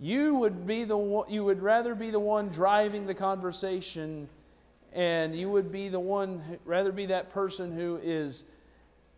you 0.00 0.34
would 0.36 0.66
be 0.66 0.84
the 0.84 0.96
one, 0.96 1.28
you 1.30 1.44
would 1.44 1.60
rather 1.62 1.94
be 1.94 2.10
the 2.10 2.20
one 2.20 2.48
driving 2.48 3.06
the 3.06 3.14
conversation 3.14 4.28
and 4.92 5.34
you 5.34 5.50
would 5.50 5.70
be 5.70 5.88
the 5.88 6.00
one 6.00 6.42
rather 6.64 6.92
be 6.92 7.06
that 7.06 7.30
person 7.30 7.72
who 7.72 7.98
is 8.02 8.44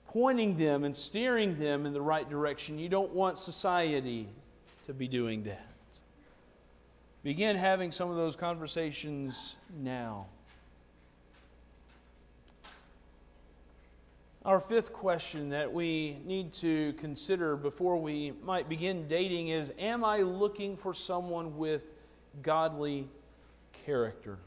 pointing 0.08 0.56
them 0.56 0.84
and 0.84 0.96
steering 0.96 1.56
them 1.56 1.86
in 1.86 1.92
the 1.92 2.02
right 2.02 2.28
direction. 2.28 2.78
You 2.78 2.88
don't 2.88 3.12
want 3.12 3.38
society 3.38 4.28
to 4.86 4.92
be 4.92 5.06
doing 5.06 5.44
that. 5.44 5.66
Begin 7.22 7.54
having 7.54 7.92
some 7.92 8.10
of 8.10 8.16
those 8.16 8.34
conversations 8.34 9.56
now. 9.78 10.26
Our 14.42 14.58
fifth 14.58 14.94
question 14.94 15.50
that 15.50 15.70
we 15.70 16.18
need 16.24 16.54
to 16.54 16.94
consider 16.94 17.56
before 17.56 17.98
we 17.98 18.32
might 18.42 18.70
begin 18.70 19.06
dating 19.06 19.48
is 19.48 19.72
Am 19.78 20.02
I 20.02 20.22
looking 20.22 20.78
for 20.78 20.94
someone 20.94 21.58
with 21.58 21.82
godly 22.42 23.06
character? 23.84 24.38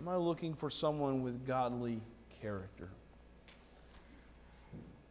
Am 0.00 0.08
I 0.08 0.16
looking 0.16 0.54
for 0.54 0.70
someone 0.70 1.22
with 1.22 1.46
godly 1.46 2.00
character? 2.40 2.88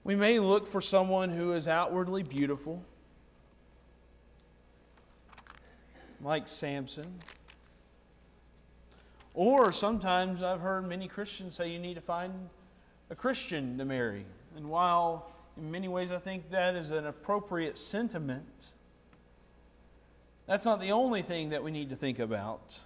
We 0.03 0.15
may 0.15 0.39
look 0.39 0.65
for 0.65 0.81
someone 0.81 1.29
who 1.29 1.53
is 1.53 1.67
outwardly 1.67 2.23
beautiful, 2.23 2.83
like 6.23 6.47
Samson. 6.47 7.19
Or 9.35 9.71
sometimes 9.71 10.41
I've 10.41 10.61
heard 10.61 10.89
many 10.89 11.07
Christians 11.07 11.53
say 11.53 11.69
you 11.69 11.77
need 11.77 11.93
to 11.93 12.01
find 12.01 12.49
a 13.11 13.15
Christian 13.15 13.77
to 13.77 13.85
marry. 13.85 14.25
And 14.57 14.71
while 14.71 15.29
in 15.55 15.69
many 15.69 15.87
ways 15.87 16.11
I 16.11 16.17
think 16.17 16.49
that 16.49 16.73
is 16.73 16.89
an 16.89 17.05
appropriate 17.05 17.77
sentiment, 17.77 18.69
that's 20.47 20.65
not 20.65 20.81
the 20.81 20.93
only 20.93 21.21
thing 21.21 21.49
that 21.49 21.63
we 21.63 21.69
need 21.69 21.91
to 21.91 21.95
think 21.95 22.17
about. 22.17 22.79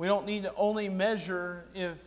We 0.00 0.06
don't 0.06 0.24
need 0.24 0.44
to 0.44 0.54
only 0.54 0.88
measure 0.88 1.66
if, 1.74 1.98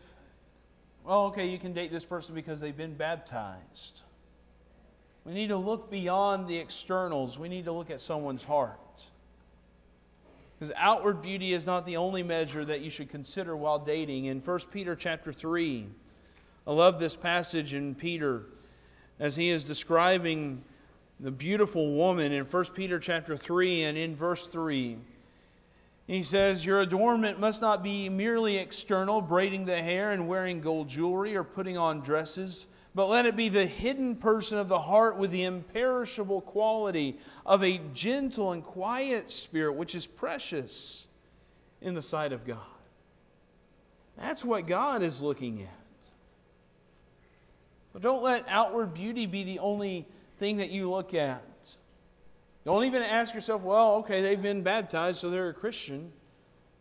well, 1.06 1.26
okay, 1.26 1.46
you 1.46 1.60
can 1.60 1.74
date 1.74 1.92
this 1.92 2.04
person 2.04 2.34
because 2.34 2.60
they've 2.60 2.76
been 2.76 2.96
baptized. 2.96 4.02
We 5.26 5.34
need 5.34 5.50
to 5.50 5.58
look 5.58 5.92
beyond 5.92 6.48
the 6.48 6.58
externals. 6.58 7.38
We 7.38 7.50
need 7.50 7.66
to 7.66 7.72
look 7.72 7.92
at 7.92 8.02
someone's 8.02 8.44
heart. 8.44 8.80
Because 10.58 10.74
outward 10.76 11.22
beauty 11.22 11.54
is 11.54 11.68
not 11.68 11.86
the 11.86 11.98
only 11.98 12.24
measure 12.24 12.66
that 12.66 12.82
you 12.82 12.90
should 12.90 13.10
consider 13.10 13.56
while 13.56 13.78
dating. 13.78 14.26
In 14.26 14.40
1 14.40 14.60
Peter 14.72 14.96
chapter 14.96 15.32
3, 15.32 15.86
I 16.66 16.72
love 16.72 17.00
this 17.00 17.16
passage 17.16 17.76
in 17.76 17.94
Peter 17.94 18.46
as 19.20 19.36
he 19.36 19.52
is 19.52 19.64
describing 19.64 20.64
the 21.20 21.30
beautiful 21.30 21.94
woman 21.94 22.32
in 22.32 22.46
1 22.46 22.66
Peter 22.74 22.98
chapter 22.98 23.38
3 23.38 23.84
and 23.84 24.00
in 24.00 24.16
verse 24.16 24.48
3. 24.48 24.98
He 26.06 26.24
says, 26.24 26.66
Your 26.66 26.82
adornment 26.82 27.40
must 27.40 27.62
not 27.62 27.82
be 27.82 28.10
merely 28.10 28.58
external, 28.58 29.22
braiding 29.22 29.66
the 29.66 29.82
hair 29.82 30.12
and 30.12 30.28
wearing 30.28 30.62
gold 30.62 30.90
jewelry 30.90 31.36
or 31.36 31.44
putting 31.44 31.78
on 31.78 32.02
dresses 32.02 32.68
but 32.96 33.08
let 33.08 33.26
it 33.26 33.36
be 33.36 33.50
the 33.50 33.66
hidden 33.66 34.16
person 34.16 34.58
of 34.58 34.68
the 34.68 34.80
heart 34.80 35.18
with 35.18 35.32
the 35.32 35.44
imperishable 35.44 36.42
quality 36.42 37.18
of 37.46 37.64
a 37.64 37.80
gentle 37.94 38.52
and 38.52 38.64
quiet 38.64 39.32
spirit, 39.32 39.74
which 39.74 39.96
is 39.96 40.06
precious 40.06 41.08
in 41.82 41.96
the 41.96 42.02
sight 42.02 42.32
of 42.32 42.46
God. 42.46 42.60
That's 44.16 44.46
what 44.46 44.68
God 44.68 45.02
is 45.02 45.22
looking 45.22 45.64
at. 45.64 45.70
But 47.94 48.04
don't 48.04 48.22
let 48.22 48.46
outward 48.48 48.94
beauty 48.94 49.26
be 49.26 49.44
the 49.44 49.60
only 49.60 50.08
thing 50.38 50.58
that 50.58 50.70
you 50.70 50.90
look 50.90 51.16
at. 51.16 51.44
Don't 52.66 52.86
even 52.86 53.02
ask 53.04 53.34
yourself, 53.34 53.62
well, 53.62 53.96
okay, 53.96 54.22
they've 54.22 54.42
been 54.42 54.64
baptized, 54.64 55.20
so 55.20 55.30
they're 55.30 55.50
a 55.50 55.54
Christian. 55.54 56.12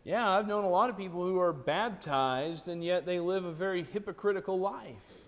Yeah, 0.03 0.29
I've 0.29 0.47
known 0.47 0.63
a 0.63 0.69
lot 0.69 0.89
of 0.89 0.97
people 0.97 1.25
who 1.25 1.39
are 1.39 1.53
baptized, 1.53 2.67
and 2.67 2.83
yet 2.83 3.05
they 3.05 3.19
live 3.19 3.45
a 3.45 3.51
very 3.51 3.83
hypocritical 3.83 4.59
life 4.59 5.23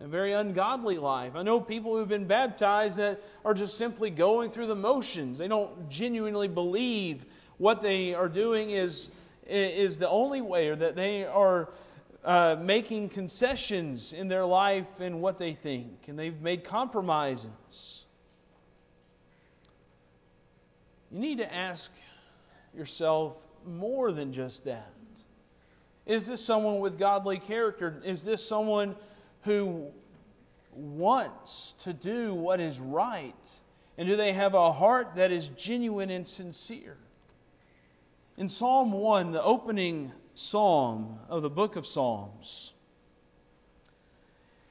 a 0.00 0.06
very 0.06 0.32
ungodly 0.32 0.96
life. 0.96 1.32
I 1.34 1.42
know 1.42 1.60
people 1.60 1.96
who've 1.96 2.08
been 2.08 2.26
baptized 2.26 2.98
that 2.98 3.20
are 3.44 3.54
just 3.54 3.76
simply 3.76 4.10
going 4.10 4.50
through 4.50 4.68
the 4.68 4.76
motions. 4.76 5.38
They 5.38 5.48
don't 5.48 5.88
genuinely 5.88 6.48
believe 6.48 7.24
what 7.56 7.82
they 7.82 8.14
are 8.14 8.28
doing 8.28 8.70
is, 8.70 9.08
is 9.46 9.98
the 9.98 10.08
only 10.08 10.40
way, 10.40 10.68
or 10.68 10.76
that 10.76 10.94
they 10.94 11.24
are 11.24 11.70
uh, 12.24 12.56
making 12.60 13.08
concessions 13.08 14.12
in 14.12 14.28
their 14.28 14.44
life 14.44 15.00
and 15.00 15.20
what 15.20 15.38
they 15.38 15.52
think, 15.52 16.06
and 16.06 16.16
they've 16.16 16.40
made 16.40 16.62
compromises. 16.62 18.06
You 21.10 21.20
need 21.20 21.38
to 21.38 21.54
ask 21.54 21.90
yourself 22.76 23.36
more 23.66 24.12
than 24.12 24.32
just 24.32 24.64
that. 24.64 24.92
Is 26.06 26.26
this 26.26 26.44
someone 26.44 26.80
with 26.80 26.98
godly 26.98 27.38
character? 27.38 28.00
Is 28.04 28.24
this 28.24 28.46
someone 28.46 28.96
who 29.42 29.88
wants 30.72 31.74
to 31.84 31.92
do 31.92 32.34
what 32.34 32.60
is 32.60 32.80
right? 32.80 33.34
And 33.98 34.08
do 34.08 34.16
they 34.16 34.32
have 34.32 34.54
a 34.54 34.72
heart 34.72 35.16
that 35.16 35.32
is 35.32 35.48
genuine 35.48 36.10
and 36.10 36.26
sincere? 36.26 36.96
In 38.36 38.48
Psalm 38.48 38.92
1, 38.92 39.32
the 39.32 39.42
opening 39.42 40.12
psalm 40.34 41.18
of 41.28 41.42
the 41.42 41.50
book 41.50 41.74
of 41.74 41.86
Psalms, 41.86 42.72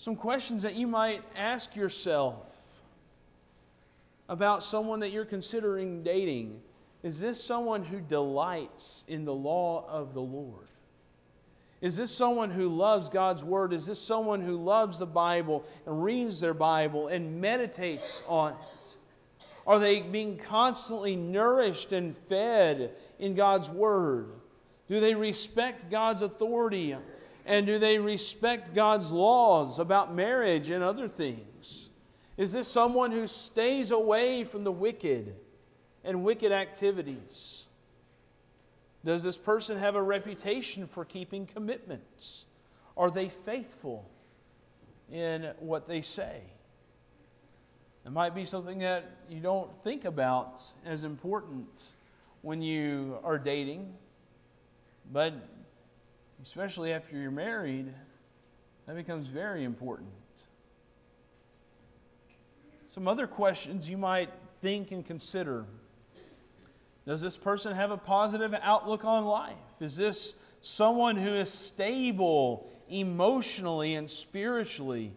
Some 0.00 0.16
questions 0.16 0.62
that 0.62 0.76
you 0.76 0.86
might 0.86 1.22
ask 1.36 1.76
yourself 1.76 2.56
about 4.30 4.64
someone 4.64 5.00
that 5.00 5.10
you're 5.10 5.26
considering 5.26 6.02
dating. 6.02 6.62
Is 7.02 7.20
this 7.20 7.44
someone 7.44 7.84
who 7.84 8.00
delights 8.00 9.04
in 9.08 9.26
the 9.26 9.34
law 9.34 9.84
of 9.86 10.14
the 10.14 10.22
Lord? 10.22 10.70
Is 11.82 11.98
this 11.98 12.10
someone 12.10 12.48
who 12.48 12.70
loves 12.70 13.10
God's 13.10 13.44
Word? 13.44 13.74
Is 13.74 13.84
this 13.84 14.00
someone 14.00 14.40
who 14.40 14.56
loves 14.56 14.96
the 14.96 15.04
Bible 15.04 15.66
and 15.84 16.02
reads 16.02 16.40
their 16.40 16.54
Bible 16.54 17.08
and 17.08 17.38
meditates 17.38 18.22
on 18.26 18.52
it? 18.52 18.96
Are 19.66 19.78
they 19.78 20.00
being 20.00 20.38
constantly 20.38 21.14
nourished 21.14 21.92
and 21.92 22.16
fed 22.16 22.92
in 23.18 23.34
God's 23.34 23.68
Word? 23.68 24.30
Do 24.88 24.98
they 24.98 25.14
respect 25.14 25.90
God's 25.90 26.22
authority? 26.22 26.96
And 27.50 27.66
do 27.66 27.80
they 27.80 27.98
respect 27.98 28.74
God's 28.74 29.10
laws 29.10 29.80
about 29.80 30.14
marriage 30.14 30.70
and 30.70 30.84
other 30.84 31.08
things? 31.08 31.88
Is 32.36 32.52
this 32.52 32.68
someone 32.68 33.10
who 33.10 33.26
stays 33.26 33.90
away 33.90 34.44
from 34.44 34.62
the 34.62 34.70
wicked 34.70 35.34
and 36.04 36.22
wicked 36.22 36.52
activities? 36.52 37.64
Does 39.04 39.24
this 39.24 39.36
person 39.36 39.78
have 39.78 39.96
a 39.96 40.02
reputation 40.02 40.86
for 40.86 41.04
keeping 41.04 41.44
commitments? 41.44 42.44
Are 42.96 43.10
they 43.10 43.28
faithful 43.28 44.08
in 45.10 45.50
what 45.58 45.88
they 45.88 46.02
say? 46.02 46.42
It 48.06 48.12
might 48.12 48.32
be 48.32 48.44
something 48.44 48.78
that 48.78 49.10
you 49.28 49.40
don't 49.40 49.74
think 49.82 50.04
about 50.04 50.62
as 50.84 51.02
important 51.02 51.66
when 52.42 52.62
you 52.62 53.18
are 53.24 53.40
dating, 53.40 53.92
but 55.12 55.34
especially 56.42 56.92
after 56.92 57.16
you're 57.16 57.30
married, 57.30 57.92
that 58.86 58.96
becomes 58.96 59.28
very 59.28 59.64
important. 59.64 60.08
Some 62.88 63.06
other 63.06 63.26
questions 63.26 63.88
you 63.88 63.96
might 63.96 64.30
think 64.60 64.90
and 64.90 65.06
consider. 65.06 65.64
Does 67.06 67.20
this 67.20 67.36
person 67.36 67.74
have 67.74 67.90
a 67.90 67.96
positive 67.96 68.54
outlook 68.62 69.04
on 69.04 69.24
life? 69.24 69.54
Is 69.80 69.96
this 69.96 70.34
someone 70.60 71.16
who 71.16 71.34
is 71.34 71.50
stable 71.50 72.70
emotionally 72.88 73.94
and 73.94 74.10
spiritually? 74.10 75.12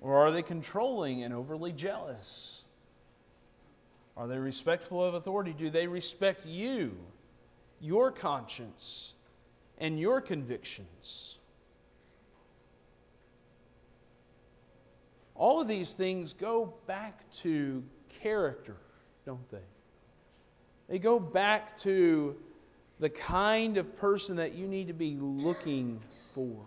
Or 0.00 0.16
are 0.16 0.32
they 0.32 0.42
controlling 0.42 1.22
and 1.22 1.32
overly 1.32 1.72
jealous? 1.72 2.64
Are 4.16 4.26
they 4.26 4.38
respectful 4.38 5.02
of 5.02 5.14
authority? 5.14 5.54
Do 5.56 5.70
they 5.70 5.86
respect 5.86 6.44
you, 6.44 6.96
your 7.80 8.10
conscience, 8.10 9.14
and 9.78 9.98
your 9.98 10.20
convictions? 10.20 11.38
All 15.34 15.60
of 15.60 15.68
these 15.68 15.92
things 15.92 16.32
go 16.32 16.74
back 16.86 17.30
to 17.40 17.82
character, 18.08 18.76
don't 19.26 19.50
they? 19.50 19.58
They 20.88 20.98
go 20.98 21.18
back 21.18 21.76
to 21.78 22.36
the 23.00 23.08
kind 23.08 23.78
of 23.78 23.96
person 23.96 24.36
that 24.36 24.54
you 24.54 24.68
need 24.68 24.86
to 24.88 24.92
be 24.92 25.16
looking 25.18 26.00
for 26.34 26.64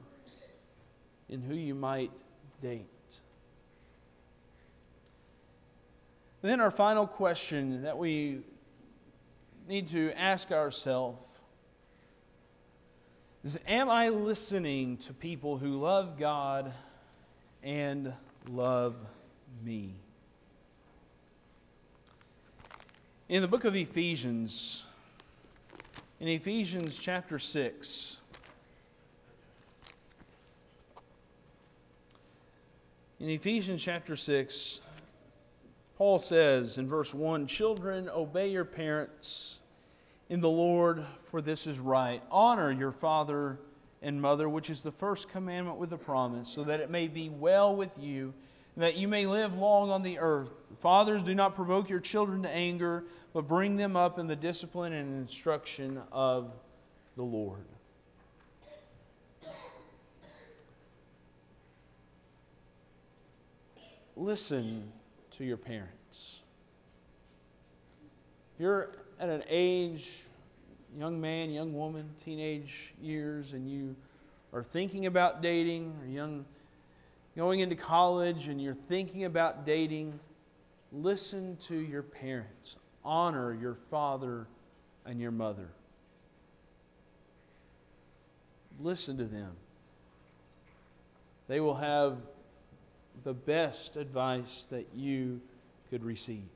in 1.30 1.42
who 1.42 1.56
you 1.56 1.76
might 1.76 2.12
date. 2.62 2.90
And 6.42 6.52
then, 6.52 6.62
our 6.62 6.72
final 6.72 7.08
question 7.08 7.84
that 7.84 7.98
we 7.98 8.42
need 9.68 9.88
to 9.88 10.12
ask 10.16 10.52
ourselves 10.52 11.20
is 13.46 13.60
Am 13.68 13.92
I 13.92 14.10
listening 14.10 14.98
to 14.98 15.14
people 15.14 15.58
who 15.58 15.80
love 15.80 16.18
God 16.18 16.74
and 17.62 18.12
love 18.50 18.96
me? 19.64 19.94
In 23.30 23.44
the 23.44 23.48
book 23.48 23.64
of 23.64 23.76
Ephesians, 23.76 24.86
in 26.20 26.28
Ephesians 26.28 26.98
chapter 26.98 27.38
6, 27.38 28.20
in 33.20 33.30
Ephesians 33.30 33.84
chapter 33.84 34.16
6, 34.16 34.82
Paul 35.98 36.18
says 36.18 36.80
in 36.80 36.88
verse 36.88 37.14
1 37.14 37.46
Children, 37.46 38.10
obey 38.10 38.50
your 38.50 38.66
parents 38.66 39.60
in 40.30 40.42
the 40.42 40.50
Lord, 40.50 41.06
for 41.30 41.42
this 41.42 41.68
is 41.68 41.80
right. 41.80 42.22
Honor 42.32 42.72
your 42.72 42.92
father 42.92 43.60
and 44.02 44.22
mother, 44.22 44.48
which 44.50 44.70
is 44.70 44.82
the 44.82 44.92
first 44.92 45.30
commandment 45.30 45.78
with 45.78 45.94
a 45.94 45.98
promise, 45.98 46.50
so 46.50 46.64
that 46.64 46.80
it 46.80 46.90
may 46.90 47.08
be 47.08 47.30
well 47.30 47.76
with 47.76 47.98
you 48.00 48.34
and 48.76 48.84
that 48.84 48.98
you 48.98 49.08
may 49.08 49.26
live 49.26 49.58
long 49.58 49.90
on 49.90 50.04
the 50.04 50.20
earth. 50.20 50.52
Fathers, 50.80 51.24
do 51.24 51.34
not 51.34 51.56
provoke 51.56 51.90
your 51.90 52.02
children 52.02 52.44
to 52.44 52.50
anger, 52.50 53.06
but 53.34 53.48
bring 53.48 53.78
them 53.78 53.96
up 53.96 54.20
in 54.20 54.28
the 54.28 54.36
discipline 54.36 54.92
and 54.94 55.22
instruction 55.22 56.02
of 56.12 56.52
the 57.16 57.24
Lord. 57.24 57.66
Listen 64.18 64.92
to 65.38 65.44
your 65.44 65.58
parents. 65.58 66.40
If 68.56 68.62
you're 68.62 68.92
at 69.20 69.30
an 69.30 69.44
age, 69.50 70.24
young 70.98 71.20
man, 71.20 71.52
young 71.52 71.74
woman, 71.74 72.10
teenage 72.24 72.94
years, 73.02 73.54
and 73.54 73.70
you 73.70 73.96
are 74.54 74.64
thinking 74.64 75.06
about 75.06 75.42
dating, 75.42 75.94
or 76.02 76.08
young 76.08 76.46
going 77.36 77.60
into 77.60 77.76
college 77.76 78.48
and 78.48 78.62
you're 78.62 78.74
thinking 78.74 79.26
about 79.26 79.66
dating, 79.66 80.20
listen 80.92 81.58
to 81.58 81.76
your 81.76 82.04
parents. 82.04 82.76
Honor 83.04 83.54
your 83.54 83.76
father 83.76 84.48
and 85.06 85.20
your 85.20 85.32
mother. 85.32 85.68
Listen 88.80 89.18
to 89.18 89.26
them. 89.26 89.52
They 91.48 91.60
will 91.60 91.76
have 91.76 92.18
the 93.24 93.34
best 93.34 93.96
advice 93.96 94.68
that 94.72 94.88
you 94.96 95.42
could 95.90 96.04
receive. 96.04 96.48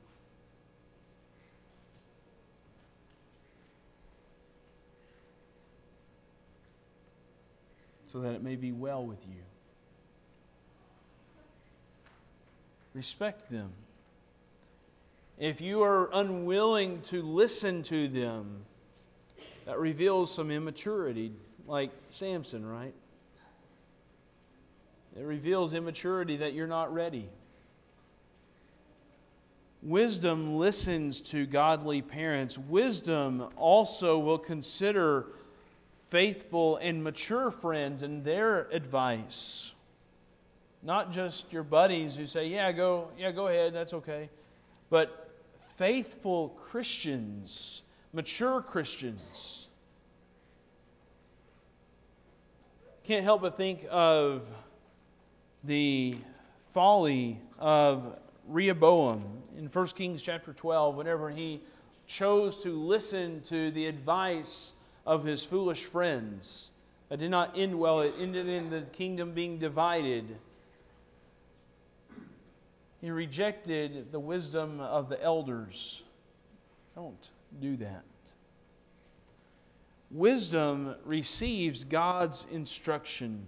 So 8.12 8.20
that 8.20 8.34
it 8.34 8.42
may 8.42 8.56
be 8.56 8.72
well 8.72 9.04
with 9.04 9.24
you. 9.28 9.42
Respect 12.92 13.50
them. 13.50 13.70
If 15.38 15.60
you 15.60 15.82
are 15.82 16.10
unwilling 16.12 17.02
to 17.02 17.22
listen 17.22 17.82
to 17.84 18.08
them, 18.08 18.64
that 19.64 19.78
reveals 19.78 20.34
some 20.34 20.50
immaturity, 20.50 21.32
like 21.68 21.92
Samson, 22.08 22.66
right? 22.66 22.94
It 25.16 25.24
reveals 25.24 25.72
immaturity 25.72 26.38
that 26.38 26.52
you're 26.52 26.66
not 26.66 26.92
ready. 26.92 27.28
Wisdom 29.82 30.56
listens 30.56 31.20
to 31.22 31.46
godly 31.46 32.02
parents. 32.02 32.58
Wisdom 32.58 33.48
also 33.56 34.18
will 34.18 34.38
consider 34.38 35.26
faithful 36.10 36.76
and 36.78 37.02
mature 37.02 37.50
friends 37.50 38.02
and 38.02 38.24
their 38.24 38.68
advice. 38.72 39.74
Not 40.82 41.12
just 41.12 41.52
your 41.52 41.62
buddies 41.62 42.16
who 42.16 42.26
say, 42.26 42.48
"Yeah, 42.48 42.72
go, 42.72 43.08
yeah, 43.16 43.30
go 43.30 43.46
ahead, 43.46 43.72
that's 43.72 43.94
okay." 43.94 44.28
But 44.90 45.30
faithful 45.76 46.50
Christians, 46.50 47.82
mature 48.12 48.60
Christians. 48.60 49.68
Can't 53.04 53.24
help 53.24 53.42
but 53.42 53.56
think 53.56 53.86
of 53.90 54.46
the 55.64 56.16
folly 56.70 57.40
of 57.58 58.18
Rehoboam 58.46 59.42
in 59.56 59.68
1 59.68 59.94
Kings 59.94 60.22
chapter 60.22 60.52
12 60.52 60.96
whenever 60.96 61.30
he 61.30 61.60
chose 62.06 62.62
to 62.62 62.78
listen 62.80 63.40
to 63.42 63.70
the 63.70 63.86
advice 63.86 64.72
of 65.06 65.24
his 65.24 65.44
foolish 65.44 65.84
friends. 65.84 66.70
That 67.08 67.18
did 67.18 67.30
not 67.30 67.58
end 67.58 67.78
well. 67.78 68.00
It 68.00 68.14
ended 68.20 68.48
in 68.48 68.70
the 68.70 68.82
kingdom 68.82 69.32
being 69.32 69.58
divided. 69.58 70.36
He 73.00 73.10
rejected 73.10 74.12
the 74.12 74.20
wisdom 74.20 74.80
of 74.80 75.08
the 75.08 75.20
elders. 75.22 76.02
Don't 76.94 77.30
do 77.60 77.76
that. 77.78 78.04
Wisdom 80.10 80.94
receives 81.04 81.84
God's 81.84 82.46
instruction. 82.50 83.46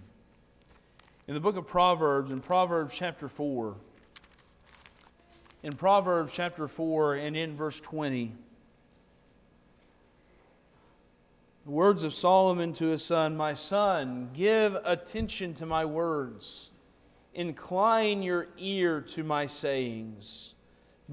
In 1.27 1.33
the 1.33 1.39
book 1.39 1.55
of 1.55 1.67
Proverbs, 1.67 2.31
in 2.31 2.41
Proverbs 2.41 2.95
chapter 2.95 3.29
4, 3.29 3.75
in 5.61 5.73
Proverbs 5.73 6.33
chapter 6.33 6.67
4 6.67 7.15
and 7.15 7.37
in 7.37 7.55
verse 7.55 7.79
20, 7.79 8.33
the 11.65 11.71
words 11.71 12.03
of 12.03 12.13
Solomon 12.13 12.73
to 12.73 12.87
his 12.87 13.03
son 13.03 13.37
My 13.37 13.53
son, 13.53 14.29
give 14.33 14.77
attention 14.83 15.53
to 15.55 15.65
my 15.65 15.85
words 15.85 16.71
Incline 17.33 18.21
your 18.21 18.47
ear 18.57 19.01
to 19.01 19.23
my 19.23 19.47
sayings. 19.47 20.53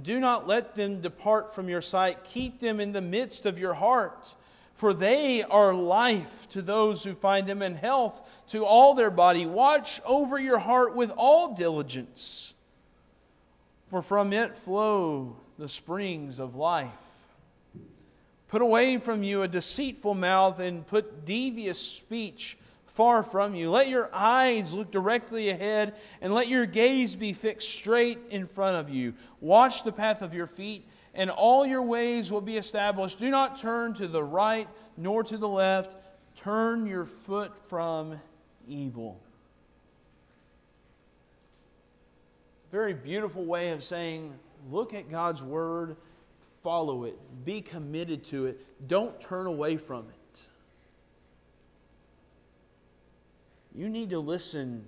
Do 0.00 0.20
not 0.20 0.46
let 0.46 0.74
them 0.74 1.00
depart 1.00 1.54
from 1.54 1.68
your 1.68 1.80
sight. 1.80 2.24
Keep 2.24 2.60
them 2.60 2.78
in 2.78 2.92
the 2.92 3.00
midst 3.00 3.46
of 3.46 3.58
your 3.58 3.74
heart, 3.74 4.34
for 4.74 4.92
they 4.92 5.42
are 5.42 5.74
life 5.74 6.48
to 6.50 6.62
those 6.62 7.04
who 7.04 7.14
find 7.14 7.46
them 7.46 7.62
in 7.62 7.74
health 7.74 8.20
to 8.48 8.64
all 8.64 8.94
their 8.94 9.10
body. 9.10 9.46
Watch 9.46 10.00
over 10.04 10.38
your 10.38 10.58
heart 10.58 10.94
with 10.94 11.10
all 11.16 11.54
diligence, 11.54 12.54
for 13.86 14.02
from 14.02 14.32
it 14.32 14.52
flow 14.52 15.36
the 15.58 15.68
springs 15.68 16.38
of 16.38 16.54
life. 16.54 17.09
Put 18.50 18.62
away 18.62 18.98
from 18.98 19.22
you 19.22 19.42
a 19.42 19.48
deceitful 19.48 20.14
mouth 20.14 20.58
and 20.58 20.84
put 20.84 21.24
devious 21.24 21.78
speech 21.80 22.58
far 22.84 23.22
from 23.22 23.54
you. 23.54 23.70
Let 23.70 23.88
your 23.88 24.10
eyes 24.12 24.74
look 24.74 24.90
directly 24.90 25.50
ahead 25.50 25.94
and 26.20 26.34
let 26.34 26.48
your 26.48 26.66
gaze 26.66 27.14
be 27.14 27.32
fixed 27.32 27.68
straight 27.68 28.18
in 28.30 28.48
front 28.48 28.76
of 28.76 28.90
you. 28.92 29.14
Watch 29.40 29.84
the 29.84 29.92
path 29.92 30.20
of 30.20 30.34
your 30.34 30.48
feet, 30.48 30.84
and 31.14 31.30
all 31.30 31.64
your 31.64 31.84
ways 31.84 32.32
will 32.32 32.40
be 32.40 32.56
established. 32.56 33.20
Do 33.20 33.30
not 33.30 33.56
turn 33.56 33.94
to 33.94 34.08
the 34.08 34.24
right 34.24 34.68
nor 34.96 35.22
to 35.22 35.38
the 35.38 35.48
left. 35.48 35.94
Turn 36.34 36.86
your 36.86 37.04
foot 37.04 37.52
from 37.68 38.20
evil. 38.66 39.20
Very 42.72 42.94
beautiful 42.94 43.44
way 43.44 43.70
of 43.70 43.84
saying, 43.84 44.34
look 44.72 44.92
at 44.92 45.08
God's 45.08 45.40
word, 45.40 45.96
follow 46.62 47.04
it, 47.04 47.18
be 47.44 47.60
committed 47.60 48.24
to 48.24 48.46
it, 48.46 48.60
don't 48.86 49.20
turn 49.20 49.46
away 49.46 49.76
from 49.76 50.06
it. 50.08 50.40
You 53.74 53.88
need 53.88 54.10
to 54.10 54.18
listen 54.18 54.86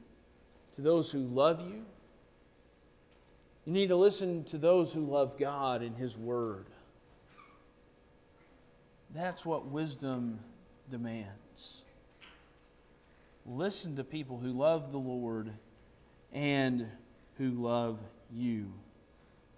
to 0.75 0.81
those 0.81 1.11
who 1.11 1.21
love 1.21 1.61
you. 1.61 1.85
You 3.65 3.73
need 3.73 3.89
to 3.89 3.97
listen 3.97 4.45
to 4.45 4.59
those 4.59 4.93
who 4.93 5.01
love 5.01 5.39
God 5.39 5.83
and 5.83 5.97
His 5.97 6.19
Word. 6.19 6.67
That's 9.15 9.47
what 9.47 9.67
wisdom 9.67 10.41
demands. 10.91 11.85
Listen 13.47 13.97
to 13.97 14.05
people 14.05 14.39
who 14.39 14.53
love 14.53 14.91
the 14.91 14.99
Lord 14.99 15.53
and 16.33 16.89
who 17.39 17.51
love 17.51 17.99
you. 18.33 18.73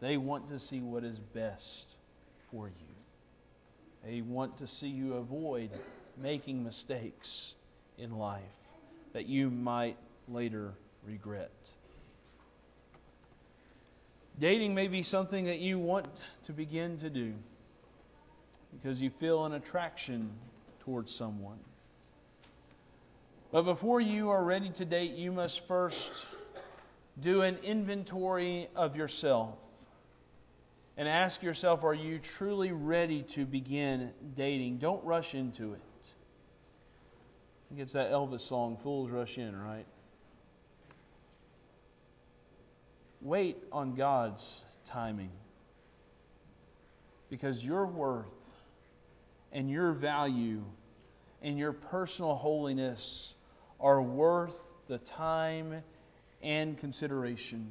They 0.01 0.17
want 0.17 0.49
to 0.49 0.59
see 0.59 0.81
what 0.81 1.05
is 1.05 1.19
best 1.19 1.97
for 2.55 2.69
you. 2.69 2.95
They 4.05 4.21
want 4.21 4.59
to 4.59 4.67
see 4.67 4.89
you 4.89 5.15
avoid 5.15 5.71
making 6.17 6.63
mistakes 6.63 7.55
in 7.99 8.17
life 8.17 8.43
that 9.13 9.27
you 9.27 9.51
might 9.51 9.97
later 10.29 10.75
regret. 11.05 11.51
Dating 14.39 14.75
may 14.75 14.89
be 14.89 15.03
something 15.03 15.47
that 15.47 15.59
you 15.59 15.79
want 15.79 16.07
to 16.45 16.53
begin 16.53 16.97
to 16.99 17.11
do 17.11 17.35
because 18.73 19.01
you 19.01 19.11
feel 19.11 19.45
an 19.45 19.53
attraction 19.53 20.31
towards 20.81 21.15
someone. 21.15 21.59
But 23.53 23.63
before 23.63 24.01
you 24.01 24.31
are 24.31 24.43
ready 24.43 24.71
to 24.71 24.85
date, 24.85 25.13
you 25.13 25.33
must 25.33 25.67
first 25.67 26.27
do 27.21 27.43
an 27.43 27.57
inventory 27.63 28.69
of 28.75 28.97
yourself 28.97 29.57
and 30.97 31.09
ask 31.09 31.43
yourself 31.43 31.85
are 31.85 31.95
you 31.95 32.19
truly 32.19 32.73
ready 32.73 33.23
to 33.23 33.45
begin 33.45 34.11
dating? 34.37 34.79
Don't 34.79 35.05
rush 35.05 35.35
into 35.35 35.73
it. 35.73 35.81
I 37.65 37.69
think 37.69 37.81
it's 37.81 37.93
that 37.93 38.11
Elvis 38.11 38.43
song, 38.43 38.77
Fools 38.77 39.11
Rush 39.11 39.39
In, 39.39 39.57
right? 39.57 39.87
Wait 43.21 43.57
on 43.73 43.95
God's 43.95 44.63
timing 44.85 45.31
because 47.31 47.65
your 47.65 47.87
worth 47.87 48.55
and 49.51 49.71
your 49.71 49.93
value 49.93 50.63
and 51.43 51.59
your 51.59 51.73
personal 51.73 52.35
holiness 52.35 53.35
are 53.81 54.03
worth 54.03 54.59
the 54.89 54.99
time 54.99 55.83
and 56.43 56.77
consideration. 56.77 57.71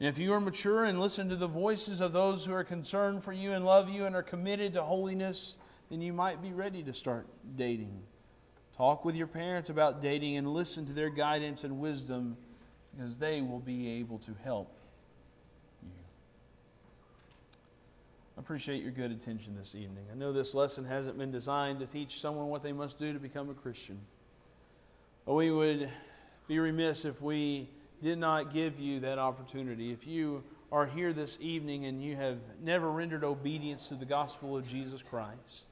And 0.00 0.08
if 0.08 0.18
you 0.18 0.32
are 0.32 0.40
mature 0.40 0.84
and 0.84 0.98
listen 0.98 1.28
to 1.28 1.36
the 1.36 1.46
voices 1.46 2.00
of 2.00 2.14
those 2.14 2.46
who 2.46 2.54
are 2.54 2.64
concerned 2.64 3.22
for 3.22 3.34
you 3.34 3.52
and 3.52 3.66
love 3.66 3.90
you 3.90 4.06
and 4.06 4.16
are 4.16 4.22
committed 4.22 4.72
to 4.72 4.82
holiness, 4.82 5.58
then 5.90 6.00
you 6.00 6.14
might 6.14 6.40
be 6.40 6.54
ready 6.54 6.82
to 6.84 6.94
start 6.94 7.26
dating. 7.54 8.02
Talk 8.78 9.04
with 9.04 9.14
your 9.14 9.26
parents 9.26 9.68
about 9.68 10.00
dating 10.00 10.38
and 10.38 10.54
listen 10.54 10.86
to 10.86 10.94
their 10.94 11.10
guidance 11.10 11.64
and 11.64 11.80
wisdom 11.80 12.38
because 12.96 13.18
they 13.18 13.42
will 13.42 13.58
be 13.58 13.90
able 13.90 14.18
to 14.20 14.34
help 14.42 14.74
you. 15.82 15.90
I 18.38 18.40
appreciate 18.40 18.82
your 18.82 18.92
good 18.92 19.12
attention 19.12 19.54
this 19.54 19.74
evening. 19.74 20.06
I 20.10 20.14
know 20.14 20.32
this 20.32 20.54
lesson 20.54 20.86
hasn't 20.86 21.18
been 21.18 21.30
designed 21.30 21.78
to 21.80 21.86
teach 21.86 22.20
someone 22.22 22.46
what 22.46 22.62
they 22.62 22.72
must 22.72 22.98
do 22.98 23.12
to 23.12 23.18
become 23.18 23.50
a 23.50 23.54
Christian. 23.54 24.00
But 25.26 25.34
we 25.34 25.50
would 25.50 25.90
be 26.48 26.58
remiss 26.58 27.04
if 27.04 27.20
we 27.20 27.68
did 28.02 28.18
not 28.18 28.52
give 28.52 28.80
you 28.80 29.00
that 29.00 29.18
opportunity. 29.18 29.92
If 29.92 30.06
you 30.06 30.42
are 30.72 30.86
here 30.86 31.12
this 31.12 31.36
evening 31.40 31.84
and 31.86 32.02
you 32.02 32.16
have 32.16 32.38
never 32.62 32.90
rendered 32.90 33.24
obedience 33.24 33.88
to 33.88 33.94
the 33.94 34.04
gospel 34.04 34.56
of 34.56 34.66
Jesus 34.66 35.02
Christ, 35.02 35.66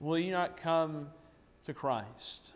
will 0.00 0.18
you 0.18 0.32
not 0.32 0.56
come 0.56 1.08
to 1.66 1.74
Christ? 1.74 2.52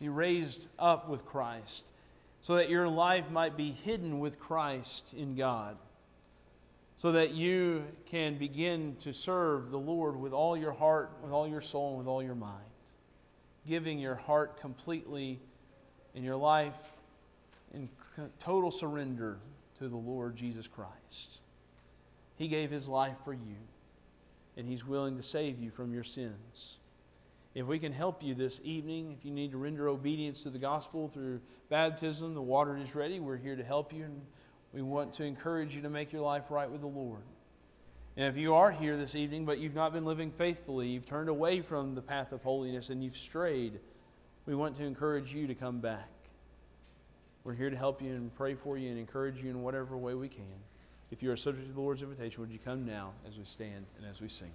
Be 0.00 0.08
raised 0.08 0.66
up 0.78 1.08
with 1.08 1.26
Christ 1.26 1.84
so 2.42 2.54
that 2.56 2.70
your 2.70 2.88
life 2.88 3.30
might 3.30 3.56
be 3.56 3.70
hidden 3.70 4.18
with 4.18 4.38
Christ 4.38 5.12
in 5.14 5.36
God, 5.36 5.76
so 6.96 7.12
that 7.12 7.34
you 7.34 7.84
can 8.06 8.36
begin 8.36 8.96
to 9.00 9.12
serve 9.12 9.70
the 9.70 9.78
Lord 9.78 10.16
with 10.16 10.32
all 10.32 10.56
your 10.56 10.72
heart, 10.72 11.10
with 11.22 11.32
all 11.32 11.46
your 11.46 11.60
soul, 11.60 11.90
and 11.90 11.98
with 11.98 12.06
all 12.06 12.22
your 12.22 12.34
mind, 12.34 12.64
giving 13.68 13.98
your 13.98 14.14
heart 14.14 14.58
completely 14.60 15.38
in 16.14 16.24
your 16.24 16.36
life 16.36 16.89
in 17.74 17.88
total 18.40 18.70
surrender 18.70 19.38
to 19.78 19.88
the 19.88 19.96
Lord 19.96 20.36
Jesus 20.36 20.66
Christ. 20.66 21.40
He 22.36 22.48
gave 22.48 22.70
his 22.70 22.88
life 22.88 23.16
for 23.24 23.32
you, 23.32 23.56
and 24.56 24.66
he's 24.66 24.86
willing 24.86 25.16
to 25.16 25.22
save 25.22 25.58
you 25.58 25.70
from 25.70 25.92
your 25.92 26.04
sins. 26.04 26.78
If 27.54 27.66
we 27.66 27.78
can 27.78 27.92
help 27.92 28.22
you 28.22 28.34
this 28.34 28.60
evening, 28.62 29.14
if 29.18 29.24
you 29.24 29.32
need 29.32 29.50
to 29.52 29.58
render 29.58 29.88
obedience 29.88 30.42
to 30.44 30.50
the 30.50 30.58
gospel 30.58 31.08
through 31.08 31.40
baptism, 31.68 32.34
the 32.34 32.42
water 32.42 32.76
is 32.76 32.94
ready. 32.94 33.20
We're 33.20 33.36
here 33.36 33.56
to 33.56 33.64
help 33.64 33.92
you, 33.92 34.04
and 34.04 34.20
we 34.72 34.82
want 34.82 35.14
to 35.14 35.24
encourage 35.24 35.74
you 35.74 35.82
to 35.82 35.90
make 35.90 36.12
your 36.12 36.22
life 36.22 36.50
right 36.50 36.70
with 36.70 36.80
the 36.80 36.86
Lord. 36.86 37.22
And 38.16 38.26
if 38.26 38.36
you 38.36 38.54
are 38.54 38.70
here 38.70 38.96
this 38.96 39.14
evening, 39.14 39.46
but 39.46 39.58
you've 39.58 39.74
not 39.74 39.92
been 39.92 40.04
living 40.04 40.30
faithfully, 40.30 40.88
you've 40.88 41.06
turned 41.06 41.28
away 41.28 41.60
from 41.60 41.94
the 41.94 42.02
path 42.02 42.32
of 42.32 42.42
holiness, 42.42 42.90
and 42.90 43.02
you've 43.02 43.16
strayed, 43.16 43.80
we 44.46 44.54
want 44.54 44.76
to 44.76 44.84
encourage 44.84 45.34
you 45.34 45.46
to 45.46 45.54
come 45.54 45.80
back. 45.80 46.08
We're 47.42 47.54
here 47.54 47.70
to 47.70 47.76
help 47.76 48.02
you 48.02 48.10
and 48.10 48.34
pray 48.34 48.54
for 48.54 48.76
you 48.76 48.90
and 48.90 48.98
encourage 48.98 49.42
you 49.42 49.50
in 49.50 49.62
whatever 49.62 49.96
way 49.96 50.14
we 50.14 50.28
can. 50.28 50.44
If 51.10 51.22
you 51.22 51.32
are 51.32 51.36
subject 51.36 51.66
to 51.68 51.72
the 51.72 51.80
Lord's 51.80 52.02
invitation, 52.02 52.42
would 52.42 52.50
you 52.50 52.58
come 52.58 52.84
now 52.84 53.12
as 53.26 53.38
we 53.38 53.44
stand 53.44 53.86
and 53.96 54.06
as 54.06 54.20
we 54.20 54.28
sing? 54.28 54.52